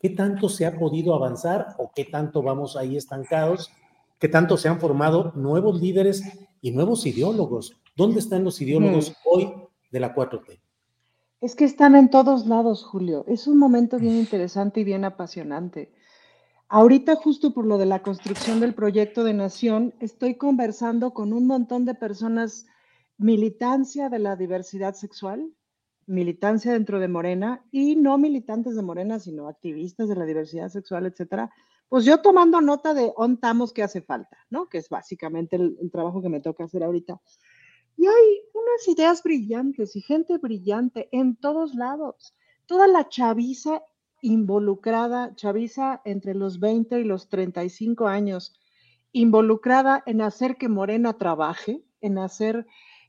[0.00, 3.70] ¿Qué tanto se ha podido avanzar o qué tanto vamos ahí estancados?
[4.20, 6.22] ¿Qué tanto se han formado nuevos líderes
[6.60, 7.80] y nuevos ideólogos?
[7.96, 9.52] ¿Dónde están los ideólogos hoy
[9.90, 10.60] de la 4T?
[11.40, 13.24] Es que están en todos lados, Julio.
[13.26, 15.92] Es un momento bien interesante y bien apasionante.
[16.68, 21.46] Ahorita, justo por lo de la construcción del proyecto de nación, estoy conversando con un
[21.46, 22.66] montón de personas,
[23.16, 25.50] militancia de la diversidad sexual,
[26.08, 31.06] militancia dentro de Morena y no militantes de Morena, sino activistas de la diversidad sexual,
[31.06, 31.50] etcétera,
[31.88, 34.68] pues yo tomando nota de ontamos que hace falta, ¿no?
[34.68, 37.20] Que es básicamente el, trabajo que me toca hacer ahorita.
[37.96, 42.34] Y hay unas ideas brillantes y gente brillante en todos lados.
[42.66, 43.82] Toda la chaviza
[44.20, 48.58] involucrada, chaviza entre los 20 y los 35 años,
[49.12, 52.66] involucrada en hacer que Morena trabaje, en hacer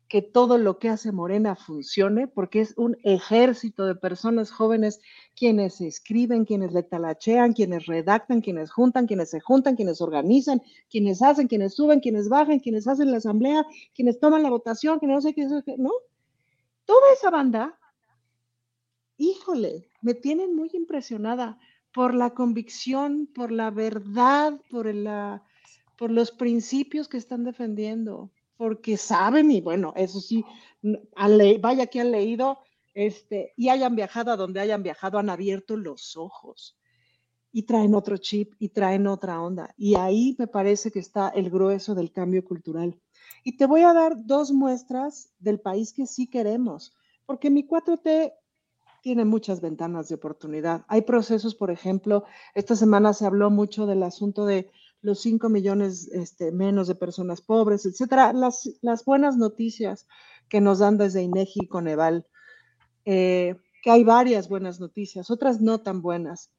[0.10, 5.00] que todo lo que hace Morena funcione, porque es un ejército de personas jóvenes
[5.36, 11.22] quienes escriben, quienes le talachean, quienes redactan, quienes juntan, quienes se juntan, quienes organizan, quienes
[11.22, 15.22] hacen, quienes suben, quienes bajan, quienes hacen la asamblea, quienes toman la votación, quienes no
[15.22, 15.92] sé qué, ¿no?
[16.86, 17.78] Toda esa banda,
[19.18, 21.60] híjole, me tienen muy impresionada
[21.94, 24.92] por la convicción, por la verdad, por,
[25.96, 30.44] por los principios que están defendiendo porque saben y bueno, eso sí,
[31.62, 32.60] vaya que han leído
[32.94, 36.78] este, y hayan viajado a donde hayan viajado, han abierto los ojos
[37.54, 39.74] y traen otro chip y traen otra onda.
[39.78, 43.00] Y ahí me parece que está el grueso del cambio cultural.
[43.46, 46.94] Y te voy a dar dos muestras del país que sí queremos,
[47.26, 48.34] porque mi 4T
[49.02, 50.84] tiene muchas ventanas de oportunidad.
[50.90, 54.70] Hay procesos, por ejemplo, esta semana se habló mucho del asunto de
[55.02, 58.34] los 5 millones este, menos de personas pobres, etcétera.
[58.34, 60.08] Las, buenas noticias
[60.50, 62.26] que nos dan desde INEGI y Coneval,
[63.06, 66.52] eh, que hay varias buenas noticias, otras no tan buenas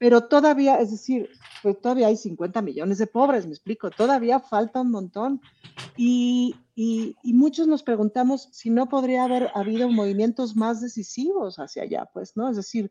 [0.00, 1.28] pero todavía, es decir,
[1.62, 5.42] pues todavía hay 50 millones de pobres, me explico, todavía falta un montón.
[5.94, 6.56] Y,
[7.22, 12.48] muchos nos preguntamos si no podría haber habido movimientos más decisivos hacia allá, pues, ¿no?
[12.48, 12.90] Es decir,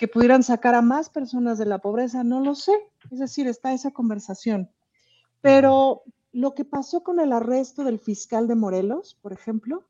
[0.00, 2.72] que pudieran sacar a más personas de la pobreza, no lo sé.
[3.10, 4.70] Es decir, está esa conversación.
[5.42, 9.84] Pero lo que pasó con el arresto del fiscal de Morelos, por ejemplo,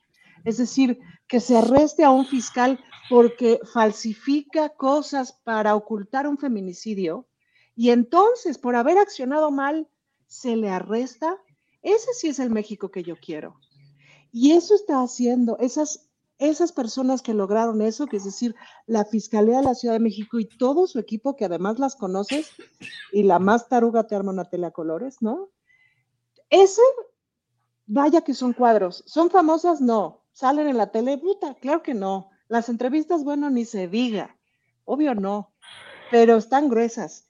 [0.45, 0.99] es decir,
[1.29, 7.29] que se arreste a un fiscal porque falsifica cosas para ocultar un feminicidio
[7.77, 9.87] y entonces por haber accionado mal
[10.27, 11.37] se le arresta.
[11.83, 13.61] Ese sí es el México que yo quiero.
[14.33, 16.10] Y eso está haciendo esas,
[16.41, 20.41] esas personas que lograron eso, que es decir, la Fiscalía de la Ciudad de México
[20.41, 22.51] y todo su equipo, que además las conoces,
[23.13, 25.51] y la más taruga te arma una tela colores, ¿no?
[26.49, 26.83] Ese,
[27.87, 29.05] vaya que son cuadros.
[29.07, 29.81] ¿Son famosas?
[29.81, 32.31] No salen en la tele, puta, claro que no.
[32.49, 34.37] Las entrevistas, bueno, ni se diga,
[34.85, 35.53] obvio no,
[36.11, 37.27] pero están gruesas.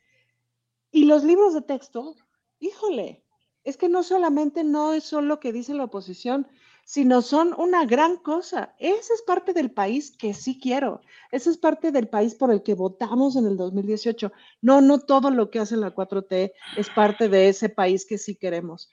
[0.91, 2.15] Y los libros de texto,
[2.59, 3.25] híjole,
[3.65, 6.47] es que no solamente no es solo lo que dice la oposición,
[6.85, 8.75] sino son una gran cosa.
[8.79, 11.01] Esa es parte del país que sí quiero.
[11.31, 14.33] Esa es parte del país por el que votamos en el 2018.
[14.63, 18.37] No, no todo lo que hace la 4T es parte de ese país que sí
[18.37, 18.91] queremos.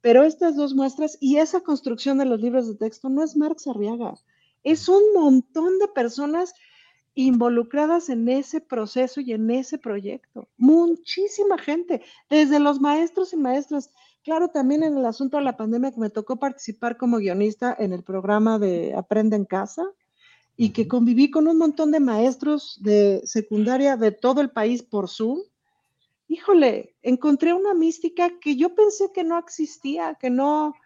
[0.00, 3.66] Pero estas dos muestras y esa construcción de los libros de texto no es Marx
[3.66, 4.14] Arriaga,
[4.62, 6.54] es un montón de personas
[7.14, 10.48] involucradas en ese proceso y en ese proyecto.
[10.56, 13.90] Muchísima gente, desde los maestros y maestras.
[14.22, 17.92] Claro, también en el asunto de la pandemia que me tocó participar como guionista en
[17.92, 19.84] el programa de Aprende en Casa
[20.56, 25.08] y que conviví con un montón de maestros de secundaria de todo el país por
[25.08, 25.40] Zoom
[26.30, 30.76] híjole, encontré una mística que yo pensé que no existía, que no,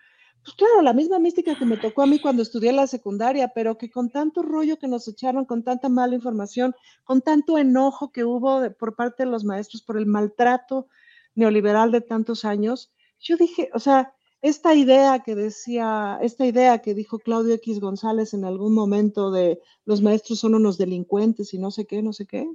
[0.43, 3.77] pues claro, la misma mística que me tocó a mí cuando estudié la secundaria, pero
[3.77, 6.75] que con tanto rollo que nos echaron, con tanta mala información,
[7.05, 10.89] con tanto enojo que hubo por parte de los maestros por el maltrato
[11.35, 12.91] neoliberal de tantos años,
[13.25, 18.35] yo dije, o sea, esta idea que decía, esta idea que dijo Claudio X González
[18.35, 22.27] en algún momento de los maestros son unos delincuentes y no sé qué, no sé
[22.27, 22.47] qué,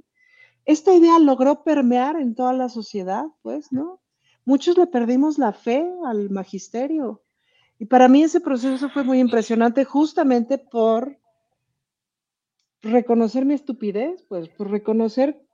[0.64, 4.00] esta idea logró permear en toda la sociedad, pues, ¿no?
[4.44, 7.22] Muchos le perdimos la fe al magisterio.
[7.78, 11.18] Y para mí ese proceso fue muy impresionante justamente por
[12.82, 15.44] reconocer mi estupidez, pues, por reconocer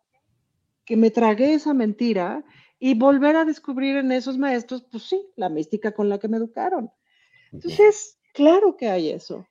[0.85, 2.45] que me tragué esa mentira
[2.79, 6.37] y volver a descubrir en esos maestros, pues sí, la mística con la que me
[6.37, 6.91] educaron.
[7.53, 9.47] Entonces, claro que hay eso.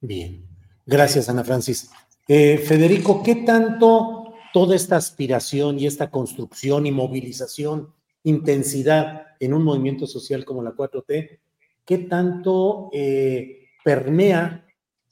[0.00, 0.46] Bien,
[0.84, 1.90] gracias Ana Francis.
[2.28, 7.92] Eh, Federico, ¿qué tanto toda esta aspiración y esta construcción y movilización,
[8.22, 11.40] intensidad en un movimiento social como la 4T,
[11.84, 14.66] qué tanto eh, permea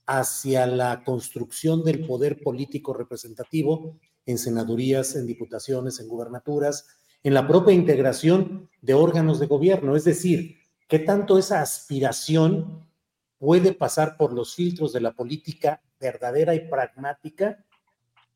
[0.07, 6.87] hacia la construcción del poder político representativo en senadurías, en diputaciones, en gubernaturas,
[7.25, 9.97] en la propia integración de órganos de gobierno.
[9.97, 12.87] Es decir, qué tanto esa aspiración
[13.39, 17.64] puede pasar por los filtros de la política verdadera y pragmática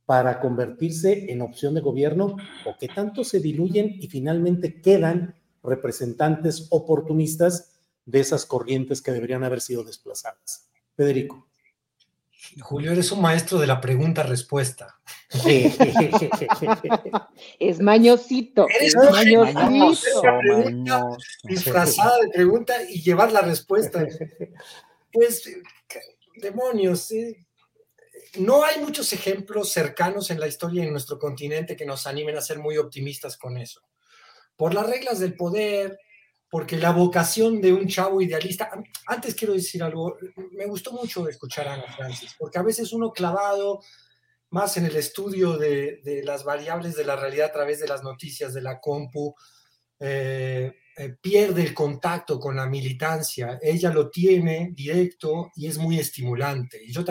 [0.06, 6.66] para convertirse en opción de gobierno o que tanto se diluyen y finalmente quedan representantes
[6.70, 10.70] oportunistas de esas corrientes que deberían haber sido desplazadas.
[10.96, 11.47] Federico.
[12.60, 15.00] Julio, eres un maestro de la pregunta-respuesta.
[17.58, 18.66] es mañosito.
[18.80, 20.22] es mañosito.
[21.42, 24.06] disfrazada de pregunta y llevar la respuesta.
[25.12, 25.50] Pues,
[26.36, 27.46] demonios, ¿eh?
[28.36, 32.42] no hay muchos ejemplos cercanos en la historia en nuestro continente que nos animen a
[32.42, 33.82] ser muy optimistas con eso.
[34.56, 35.98] Por las reglas del poder,
[36.50, 38.70] porque la vocación de un chavo idealista.
[39.06, 40.16] Antes quiero decir algo,
[40.52, 43.80] me gustó mucho escuchar a Ana Francis, porque a veces uno clavado
[44.50, 48.54] más en el estudio de, las variables de la realidad a través de las noticias
[48.54, 49.34] de la compu,
[50.00, 55.98] eh, eh, pierde el contacto con la militancia, ella lo tiene directo y es muy
[55.98, 56.82] estimulante.
[56.82, 57.04] Y yo,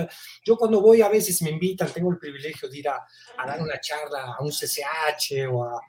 [0.43, 3.05] yo cuando voy a veces me invitan, tengo el privilegio de ir a,
[3.45, 5.79] dar una charla a un CCH o a,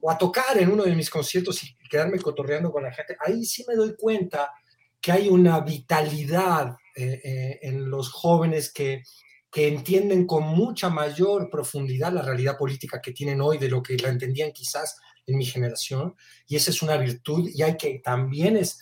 [0.00, 3.44] o a, tocar en uno de mis conciertos y quedarme cotorreando con la gente, ahí
[3.44, 4.50] sí me doy cuenta
[4.98, 9.02] que hay una vitalidad eh, eh, en los jóvenes que,
[9.50, 13.98] que entienden con mucha mayor profundidad la realidad política que tienen hoy de lo que
[13.98, 16.14] la entendían quizás en mi generación
[16.46, 18.80] y esa es una virtud y hay que también es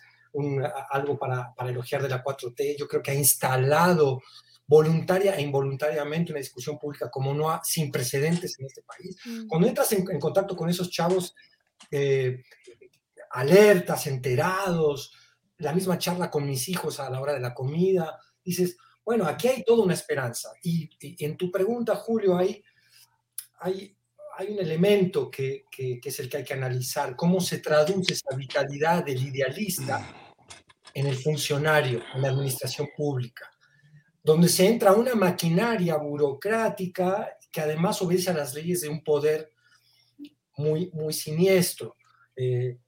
[0.90, 2.76] algo para, para elogiar de la 4T.
[2.78, 4.22] Yo creo que ha instalado
[4.68, 9.16] voluntaria e involuntariamente una discusión pública como no ha, sin precedentes en este país.
[9.24, 9.48] Mm.
[9.48, 11.34] Cuando entras en, contacto con esos chavos
[11.90, 12.44] eh,
[13.30, 15.12] alertas, enterados,
[15.58, 19.48] la misma charla con mis hijos a la hora de la comida, dices, bueno, aquí
[19.48, 20.50] hay toda una esperanza.
[20.62, 20.90] Y,
[21.24, 22.62] en tu pregunta, Julio, hay,
[23.60, 23.96] hay,
[24.36, 28.34] hay un elemento que, que, es el que hay que analizar, cómo se traduce esa
[28.36, 30.06] vitalidad del idealista
[30.94, 33.50] en el funcionario, en la administración pública
[34.22, 39.52] donde se entra una maquinaria burocrática que además obedece a las leyes de un poder
[40.56, 41.96] muy, muy siniestro.
[42.36, 42.78] Eh,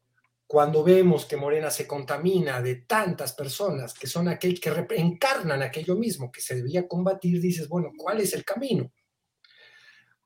[0.53, 5.97] cuando vemos que Morena se contamina de tantas personas que son aquel que encarnan aquello
[5.97, 8.93] mismo que se debía combatir, dices, bueno, ¿cuál es el camino?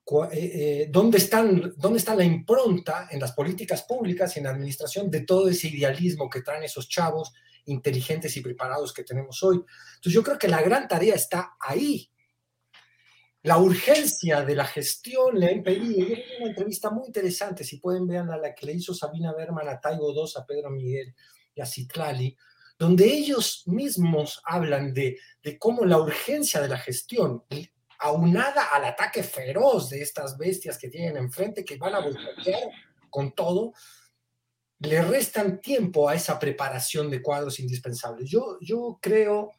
[0.08, 4.50] Eh, eh, ¿dónde, están, ¿Dónde está la impronta en las políticas públicas y en la
[4.50, 7.32] administración de todo ese idealismo que traen esos chavos
[7.66, 9.58] inteligentes y preparados que tenemos hoy.
[9.58, 12.10] Entonces yo creo que la gran tarea está ahí.
[13.46, 16.04] La urgencia de la gestión le ha impedido.
[16.04, 19.68] Yo una entrevista muy interesante, si pueden ver a la que le hizo Sabina Berman
[19.68, 21.14] a Taigo II, a Pedro Miguel
[21.54, 22.36] y a Citlali,
[22.76, 27.44] donde ellos mismos hablan de, de cómo la urgencia de la gestión,
[28.00, 32.24] aunada al ataque feroz de estas bestias que tienen enfrente, que van a volver
[33.10, 33.74] con todo,
[34.80, 38.28] le restan tiempo a esa preparación de cuadros indispensables.
[38.28, 39.52] Yo, yo creo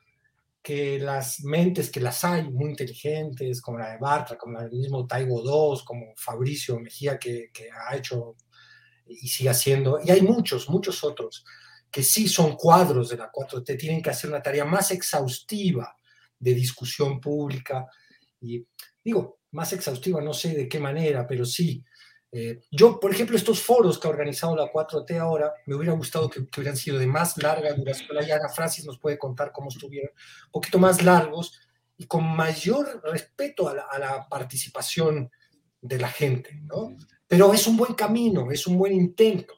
[0.68, 4.78] que las mentes que las hay, muy inteligentes, como la de Bartra, como la del
[4.78, 8.36] mismo Taigo II, como Fabricio Mejía, que, ha hecho
[9.06, 11.46] y sigue haciendo, y hay muchos, muchos otros,
[11.90, 15.96] que sí son cuadros de la 4T, tienen que hacer una tarea más exhaustiva
[16.38, 17.86] de discusión pública,
[18.42, 18.68] y
[19.02, 21.82] digo, más exhaustiva, no sé de qué manera, pero sí,
[22.32, 26.30] eh, yo, por ejemplo, estos foros que ha organizado la 4T ahora, me hubiera gustado
[26.30, 28.10] que, hubieran sido de más larga duración.
[28.26, 30.12] Ya Ana Francis nos puede contar cómo estuvieron,
[30.46, 31.60] un poquito más largos
[31.98, 35.32] y con mayor respeto a la, participación
[35.82, 36.96] de la gente, ¿no?
[37.28, 39.54] Pero es un buen camino, es un buen intento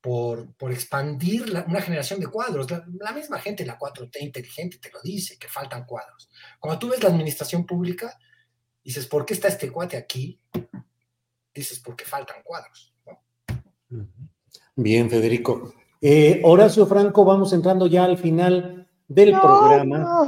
[0.00, 2.70] por, por expandir una generación de cuadros.
[2.70, 6.28] La, la, misma gente, la 4T inteligente, te lo dice, que faltan cuadros.
[6.58, 8.18] Cuando tú ves la administración pública,
[8.82, 10.40] dices, ¿por qué está este cuate aquí?
[11.54, 12.94] Dices, porque faltan cuadros.
[14.76, 15.74] Bien, Federico.
[16.00, 20.24] Eh, Horacio Franco, vamos entrando ya al final del programa.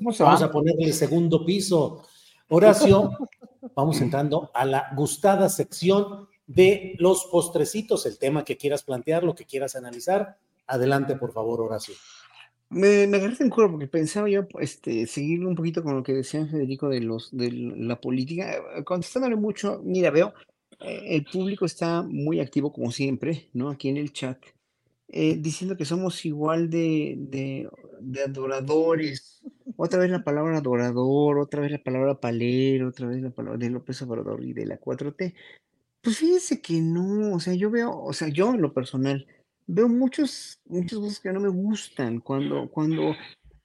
[0.00, 2.02] vamos a ponerle el segundo piso.
[2.48, 3.10] Horacio,
[3.74, 9.34] vamos entrando a la gustada sección de los postrecitos, el tema que quieras plantear, lo
[9.34, 10.38] que quieras analizar.
[10.66, 11.94] Adelante, por favor, Horacio.
[12.72, 16.14] Me, me agarraste en cuero porque pensaba yo este, seguir un poquito con lo que
[16.14, 20.32] decía Federico de, los, de la política, contestándole mucho, mira, veo,
[20.80, 23.68] eh, el público está muy activo como siempre, ¿no?
[23.68, 24.38] Aquí en el chat,
[25.08, 27.68] eh, diciendo que somos igual de, de,
[28.00, 29.42] de adoradores.
[29.76, 33.70] Otra vez la palabra adorador, otra vez la palabra palero, otra vez la palabra de
[33.70, 35.34] López Obrador y de la 4T.
[36.00, 39.26] Pues fíjese que no, o sea, yo veo, o sea, yo en lo personal,
[39.72, 43.14] veo muchos, muchas cosas que no me gustan cuando, cuando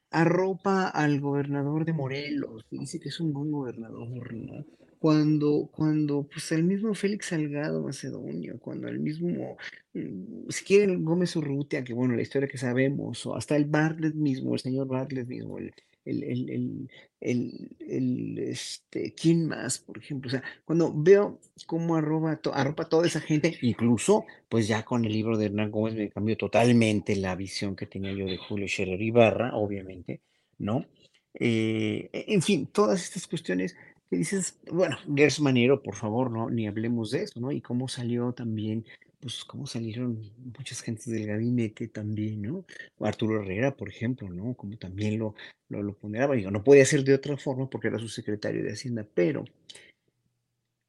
[0.10, 4.66] arropa al gobernador de Morelos y dice que es un buen gobernador, ¿no?
[5.00, 9.58] Cuando, cuando, pues el mismo Félix Salgado Macedonio, cuando el mismo,
[9.94, 14.16] mm, si quieren Gómez Urrutia, que bueno, la historia que sabemos, o hasta el Bartlett
[14.16, 15.74] mismo, el señor Bartlett mismo, el,
[16.10, 16.90] el, el,
[17.20, 20.30] el, el, este, ¿quién más, por ejemplo?
[20.30, 25.06] O sea, cuando veo cómo arroba, to, arropa toda esa gente, incluso, pues ya con
[25.06, 28.68] el libro de Hernán Gómez me cambió totalmente la visión que tenía yo de Julio
[28.68, 30.22] Scherer Ibarra, obviamente,
[30.58, 30.86] ¿no?
[31.34, 33.76] Eh, e, en fin, todas estas cuestiones
[34.10, 37.52] que dices, bueno, Gers Manero, por favor, no, ni hablemos de eso, ¿no?
[37.52, 38.86] Y cómo salió también
[39.20, 40.22] pues cómo salieron
[40.58, 42.66] muchas gentes del gabinete también, ¿no?
[43.00, 44.54] Arturo Herrera, por ejemplo, ¿no?
[44.54, 45.36] Como también lo,
[45.70, 48.74] lo, lo ponderaba, digo, no podía ser de otra forma porque era su secretario de
[48.74, 49.44] Hacienda, pero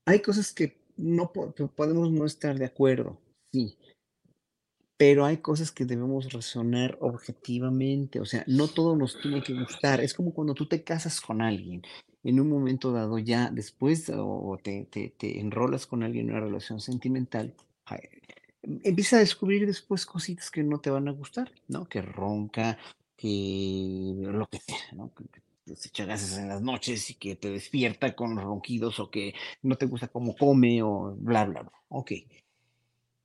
[0.07, 3.19] hay cosas que no podemos no estar de acuerdo,
[3.53, 3.77] sí,
[4.99, 10.01] pero hay cosas que debemos razonar objetivamente, o sea, no todo nos tiene que gustar,
[10.01, 11.83] es como cuando tú te casas con alguien,
[12.25, 16.45] en un momento dado ya después o te, te, te enrolas con alguien en una
[16.45, 17.55] relación sentimental,
[18.63, 21.89] empieza a descubrir después cositas que no te van a gustar, ¿no?
[21.89, 22.79] Que ronca,
[23.17, 25.13] que lo que sea, ¿no?
[25.15, 25.25] Que,
[25.77, 29.77] se echa gases en las noches y que te despierta con ronquidos o que no
[29.77, 31.73] te gusta cómo come o bla, bla, bla.
[31.89, 32.13] Ok.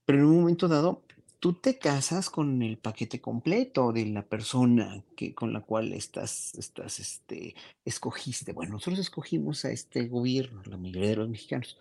[0.04, 1.04] Pero en un momento dado,
[1.40, 6.54] tú te casas con el paquete completo de la persona que, con la cual estás,
[6.56, 7.56] estás, este,
[7.86, 8.52] escogiste.
[8.52, 11.78] Bueno, nosotros escogimos a este gobierno, la mayoría de los mexicanos,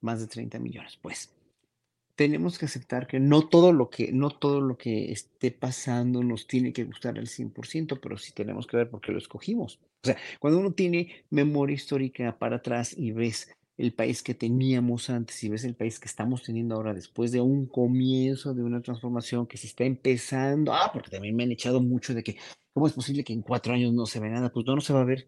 [0.00, 1.30] más de 30 millones, pues
[2.16, 6.46] tenemos que aceptar que no todo lo que, no todo lo que esté pasando nos
[6.46, 9.78] tiene que gustar al 100%, pero sí tenemos que ver por qué lo escogimos.
[10.02, 15.08] O sea, cuando uno tiene memoria histórica para atrás y ves el país que teníamos
[15.08, 18.82] antes y ves el país que estamos teniendo ahora después de un comienzo de una
[18.82, 22.36] transformación que se está empezando, ah, porque también me han echado mucho de que,
[22.74, 24.50] ¿cómo es posible que en cuatro años no se ve nada?
[24.50, 25.26] Pues no, no se va a ver,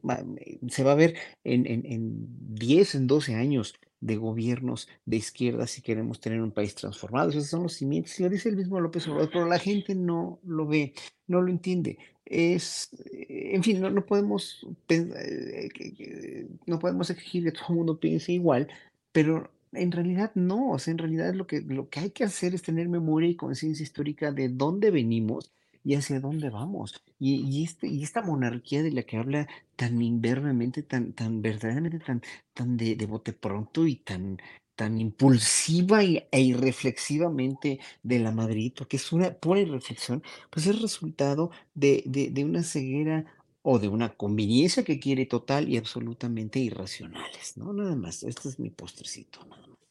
[0.68, 5.66] se va a ver en, en, en 10, en 12 años de gobiernos de izquierda
[5.66, 7.30] si queremos tener un país transformado.
[7.30, 10.40] Esos son los cimientos, y lo dice el mismo López Obrador, pero la gente no
[10.44, 10.92] lo ve,
[11.28, 11.98] no lo entiende.
[12.26, 18.00] Es, eh, en fin, no, no podemos eh, no podemos exigir que todo el mundo
[18.00, 18.68] piense igual,
[19.12, 22.55] pero en realidad no, o sea, en realidad lo que, lo que hay que hacer
[22.55, 25.53] es tener memoria y conciencia histórica de dónde venimos
[25.84, 27.02] y hacia dónde vamos.
[27.18, 31.98] Y, y, este, y esta monarquía de la que habla tan invernemente, tan, tan verdaderamente,
[31.98, 32.22] tan,
[32.54, 34.38] tan de, bote pronto y tan,
[34.76, 41.50] tan impulsiva e irreflexivamente de la Madrid, porque es una pura irreflexión, pues es resultado
[41.74, 43.26] de, de, de una ceguera
[43.62, 47.72] o de una conveniencia que quiere total y absolutamente irracionales, ¿no?
[47.72, 49.40] Nada más, este es mi postrecito.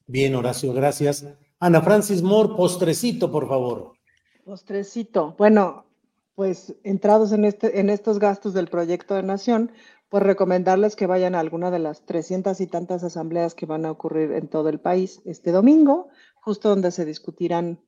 [0.08, 1.26] Bien, Horacio, gracias.
[1.60, 3.94] Ana Francis Moore, postrecito, por favor.
[4.52, 5.34] Postrecito.
[5.38, 5.86] Bueno,
[6.36, 9.72] pues entrados en, este, en estos gastos del proyecto de nación,
[10.10, 13.92] pues recomendarles que vayan a alguna de las trescientas y tantas asambleas que van a
[13.92, 17.80] ocurrir en todo el país este domingo, justo donde se discutirán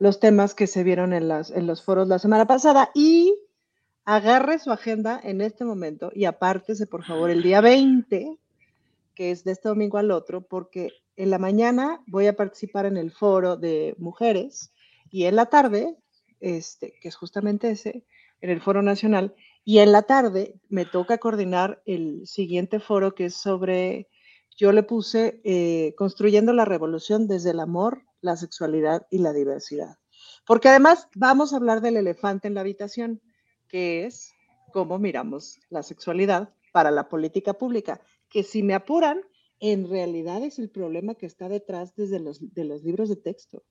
[0.00, 3.38] los temas que se vieron en, las, en los foros la semana pasada y
[4.04, 8.36] agarre su agenda en este momento y apártese por favor el día 20,
[9.14, 12.96] que es de este domingo al otro, porque en la mañana voy a participar en
[12.96, 14.72] el foro de mujeres
[15.10, 15.96] y en la tarde,
[16.40, 18.04] este, que es justamente ese,
[18.40, 19.34] en el foro nacional,
[19.64, 24.08] y en la tarde me toca coordinar el siguiente foro que es sobre,
[24.56, 29.98] yo le puse eh, construyendo la revolución desde el amor, la sexualidad y la diversidad.
[30.46, 33.20] Porque además vamos a hablar del elefante en la habitación,
[33.68, 34.32] que es
[34.72, 39.20] cómo miramos la sexualidad para la política pública, que si me apuran,
[39.60, 43.64] en realidad es el problema que está detrás desde los, de los libros de texto.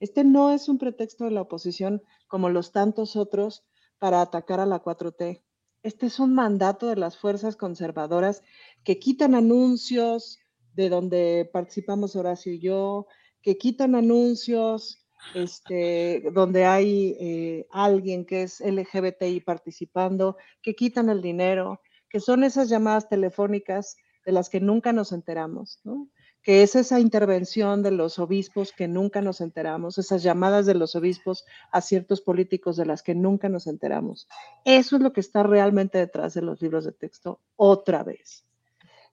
[0.00, 3.64] Este no es un pretexto de la oposición como los tantos otros
[3.98, 5.42] para atacar a la 4T.
[5.82, 8.42] Este es un mandato de las fuerzas conservadoras
[8.84, 10.38] que quitan anuncios
[10.74, 13.06] de donde participamos Horacio y yo,
[13.40, 21.22] que quitan anuncios este, donde hay eh, alguien que es LGBTI participando, que quitan el
[21.22, 26.08] dinero, que son esas llamadas telefónicas de las que nunca nos enteramos, ¿no?
[26.46, 30.94] Que es esa intervención de los obispos que nunca nos enteramos, esas llamadas de los
[30.94, 34.28] obispos a ciertos políticos de las que nunca nos enteramos.
[34.64, 38.44] Eso es lo que está realmente detrás de los libros de texto otra vez.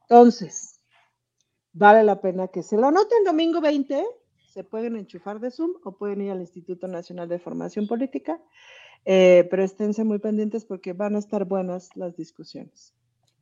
[0.01, 0.79] Entonces,
[1.71, 4.05] vale la pena que se lo anoten domingo 20,
[4.53, 8.39] se pueden enchufar de Zoom o pueden ir al Instituto Nacional de Formación Política,
[9.05, 12.93] eh, pero esténse muy pendientes porque van a estar buenas las discusiones.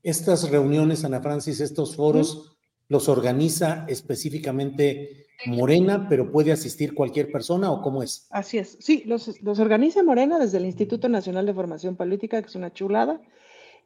[0.02, 2.58] Estas reuniones, Ana Francis, estos foros
[2.92, 8.28] los organiza específicamente Morena, pero puede asistir cualquier persona o cómo es?
[8.32, 12.50] Así es, sí, los, los, organiza Morena desde el Instituto Nacional de Formación Política, que
[12.50, 13.22] es una chulada,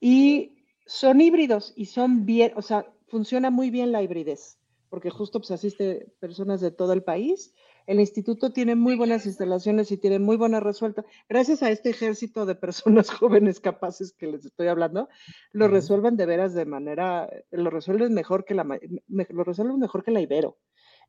[0.01, 0.55] y
[0.87, 4.57] son híbridos y son bien, o sea, funciona muy bien la hibridez,
[4.89, 7.53] porque justo pues asiste personas de todo el país
[7.87, 11.05] el instituto tiene muy buenas instalaciones y tiene muy buena resuelta.
[11.29, 15.09] Gracias a este ejército de personas jóvenes capaces que les estoy hablando,
[15.51, 20.11] lo resuelven de veras de manera, lo resuelven mejor que la, lo resuelven mejor que
[20.11, 20.57] la Ibero.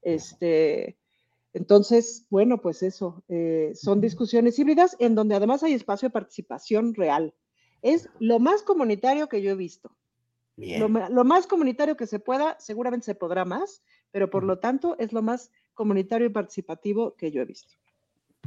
[0.03, 0.99] Este,
[1.53, 6.95] entonces, bueno, pues eso, eh, son discusiones híbridas en donde además hay espacio de participación
[6.95, 7.35] real.
[7.83, 9.97] Es lo más comunitario que yo he visto.
[10.59, 14.97] Lo, lo, más comunitario que se pueda, seguramente se podrá más, pero por lo tanto
[14.99, 17.75] es lo más comunitario y participativo que yo he visto.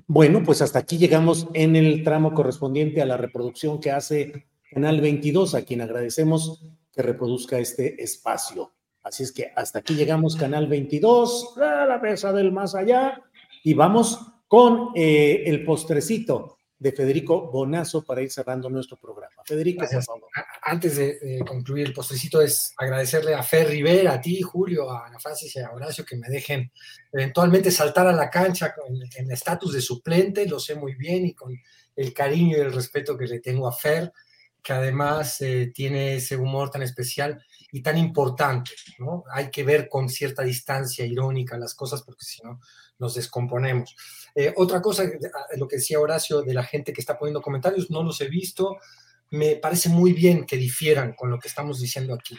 [0.08, 5.00] Bueno, pues hasta aquí llegamos en el tramo correspondiente a la reproducción que hace Canal
[5.00, 8.74] 22, a quien agradecemos que reproduzca este espacio.
[9.04, 13.22] Así es que hasta aquí llegamos, Canal 22, a la mesa del más allá,
[13.64, 19.44] y vamos con eh, el postrecito de Federico Bonazo para ir cerrando nuestro programa.
[19.46, 20.30] Federico, por favor.
[20.62, 25.20] Antes de, concluir el postrecito, es agradecerle a Fer Rivera, a ti, Julio, a Ana
[25.20, 26.72] Francis y a Horacio que me dejen
[27.12, 31.34] eventualmente saltar a la cancha en el estatus de suplente, lo sé muy bien y
[31.34, 31.54] con
[31.96, 34.14] el cariño y el respeto que le tengo a Fer,
[34.64, 39.26] que además eh, tiene ese humor tan especial y tan importante, ¿no?
[39.32, 42.62] Hay que ver con cierta distancia irónica las cosas porque si no
[43.00, 43.96] nos descomponemos.
[44.36, 45.04] Eh, otra cosa,
[45.58, 48.78] lo que decía Horacio de la gente que está poniendo comentarios, no los he visto.
[49.32, 52.38] Me parece muy bien que difieran con lo que estamos diciendo aquí.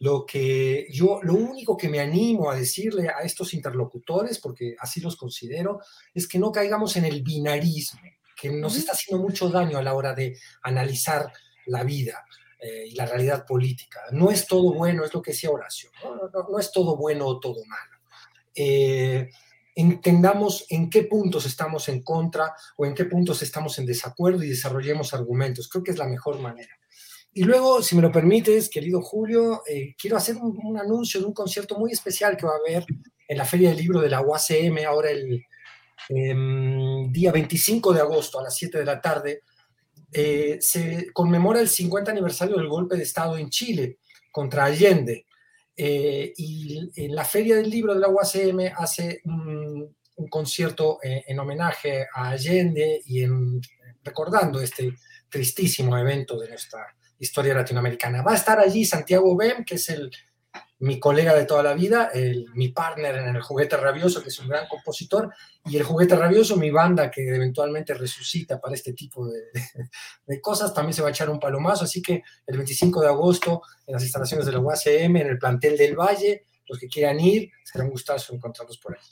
[0.00, 5.00] lo que yo, lo único que me animo a decirle a estos interlocutores, porque así
[5.00, 5.80] los considero,
[6.14, 8.00] es que no caigamos en el binarismo,
[8.40, 11.32] que nos está haciendo mucho daño a la hora de analizar
[11.66, 12.24] la vida
[12.60, 14.00] eh, y la realidad política.
[14.12, 15.90] No es todo bueno, es lo que decía Horacio,
[16.32, 17.98] no, es todo bueno o todo malo.
[18.54, 19.28] Eh,
[19.78, 24.48] entendamos en qué puntos estamos en contra o en qué puntos estamos en desacuerdo y
[24.48, 25.68] desarrollemos argumentos.
[25.68, 26.74] Creo que es la mejor manera.
[27.32, 31.32] Y luego, si me lo permites, querido Julio, eh, quiero hacer un, anuncio de un
[31.32, 32.84] concierto muy especial que va a haber
[33.28, 35.44] en la Feria del Libro de la UACM ahora el
[36.08, 39.42] em, día 25 de agosto a las 7 de la tarde.
[40.12, 43.98] Eh, se conmemora el 50 aniversario del golpe de Estado en Chile
[44.32, 45.27] contra Allende.
[45.80, 49.96] Eh, y en la Feria del Libro de la UACM hace un,
[50.28, 53.60] concierto en homenaje a Allende y en,
[54.02, 54.92] recordando este
[55.28, 56.84] tristísimo evento de nuestra
[57.20, 58.22] historia latinoamericana.
[58.22, 60.10] Va a estar allí Santiago Bem, que es el,
[60.80, 64.38] mi colega de toda la vida, el, mi partner en el Juguete Rabioso, que es
[64.38, 65.32] un gran compositor,
[65.64, 69.40] y el Juguete Rabioso, mi banda que eventualmente resucita para este tipo de,
[70.26, 73.62] de, cosas, también se va a echar un palomazo, así que el 25 de agosto
[73.86, 77.50] en las instalaciones de la UACM, en el plantel del Valle, los que quieran ir,
[77.64, 79.04] será un gustazo encontrarlos por ahí.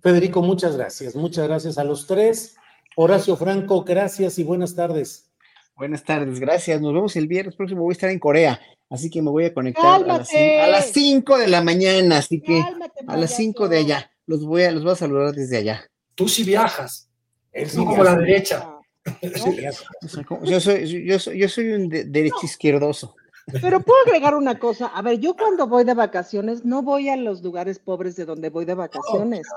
[0.00, 2.56] Federico, muchas gracias, muchas gracias a los tres.
[2.96, 5.30] Horacio Franco, gracias y buenas tardes.
[5.76, 6.80] Buenas tardes, gracias.
[6.80, 7.82] Nos vemos el viernes próximo.
[7.82, 8.60] Voy a estar en Corea,
[8.90, 12.62] así que me voy a conectar a las, 5 de la mañana, así que
[13.06, 14.10] a las 5 de allá.
[14.26, 15.90] Los voy a, los voy a saludar desde allá.
[16.14, 17.08] Tú sí viajas.
[17.52, 18.74] Es como la derecha.
[20.42, 23.16] Yo, soy, yo, soy, yo soy un derecho izquierdoso.
[23.50, 24.88] Pero puedo agregar una cosa.
[24.88, 28.50] A ver, yo cuando voy de vacaciones no voy a los lugares pobres de donde
[28.50, 29.48] voy de vacaciones.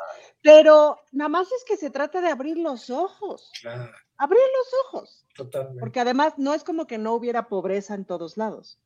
[0.41, 3.51] Pero nada más es que se trata de abrir los ojos.
[4.17, 5.25] Abrir los ojos.
[5.35, 5.79] Totalmente.
[5.79, 8.79] Porque además no es como que no hubiera pobreza en todos lados.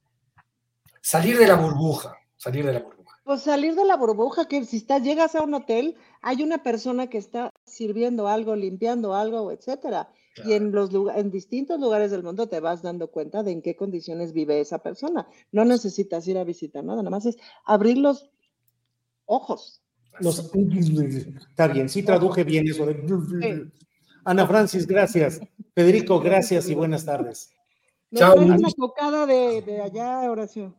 [1.06, 3.20] Salir de la burbuja, salir de la burbuja.
[3.24, 7.12] Pues salir de la burbuja, que si estás, llegas a un hotel, hay una persona
[7.12, 10.10] que está sirviendo algo, limpiando algo, etcétera.
[10.44, 13.76] Y en los en distintos lugares del mundo te vas dando cuenta de en qué
[13.76, 15.28] condiciones vive esa persona.
[15.52, 18.32] No necesitas ir a visitar nada, nada más es abrir los
[19.26, 19.84] ojos.
[20.20, 23.70] está bien, sí traduje bien eso de...
[24.24, 25.40] Ana Francis, gracias.
[25.76, 27.52] Federico, gracias y buenas tardes.
[28.16, 28.38] Chao.
[28.38, 30.74] Una cocada de, de, allá, Horacio.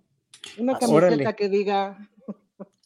[0.59, 2.09] Una ah, camiseta que diga.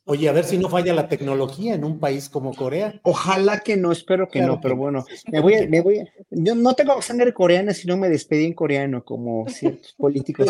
[0.05, 3.01] Oye, a ver si no falla la tecnología en un país como Corea.
[3.05, 7.01] Ojalá que no, espero que no, pero bueno, me voy, me voy, yo no tengo
[7.01, 10.49] sangre coreana, sino me despedí en coreano, como ciertos políticos.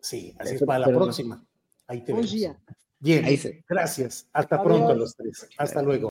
[0.00, 1.42] sí, así es para la próxima.
[1.86, 2.30] Ahí te vemos.
[3.00, 3.24] Bien,
[3.66, 4.28] gracias.
[4.32, 5.48] Hasta pronto los tres.
[5.56, 6.10] Hasta luego.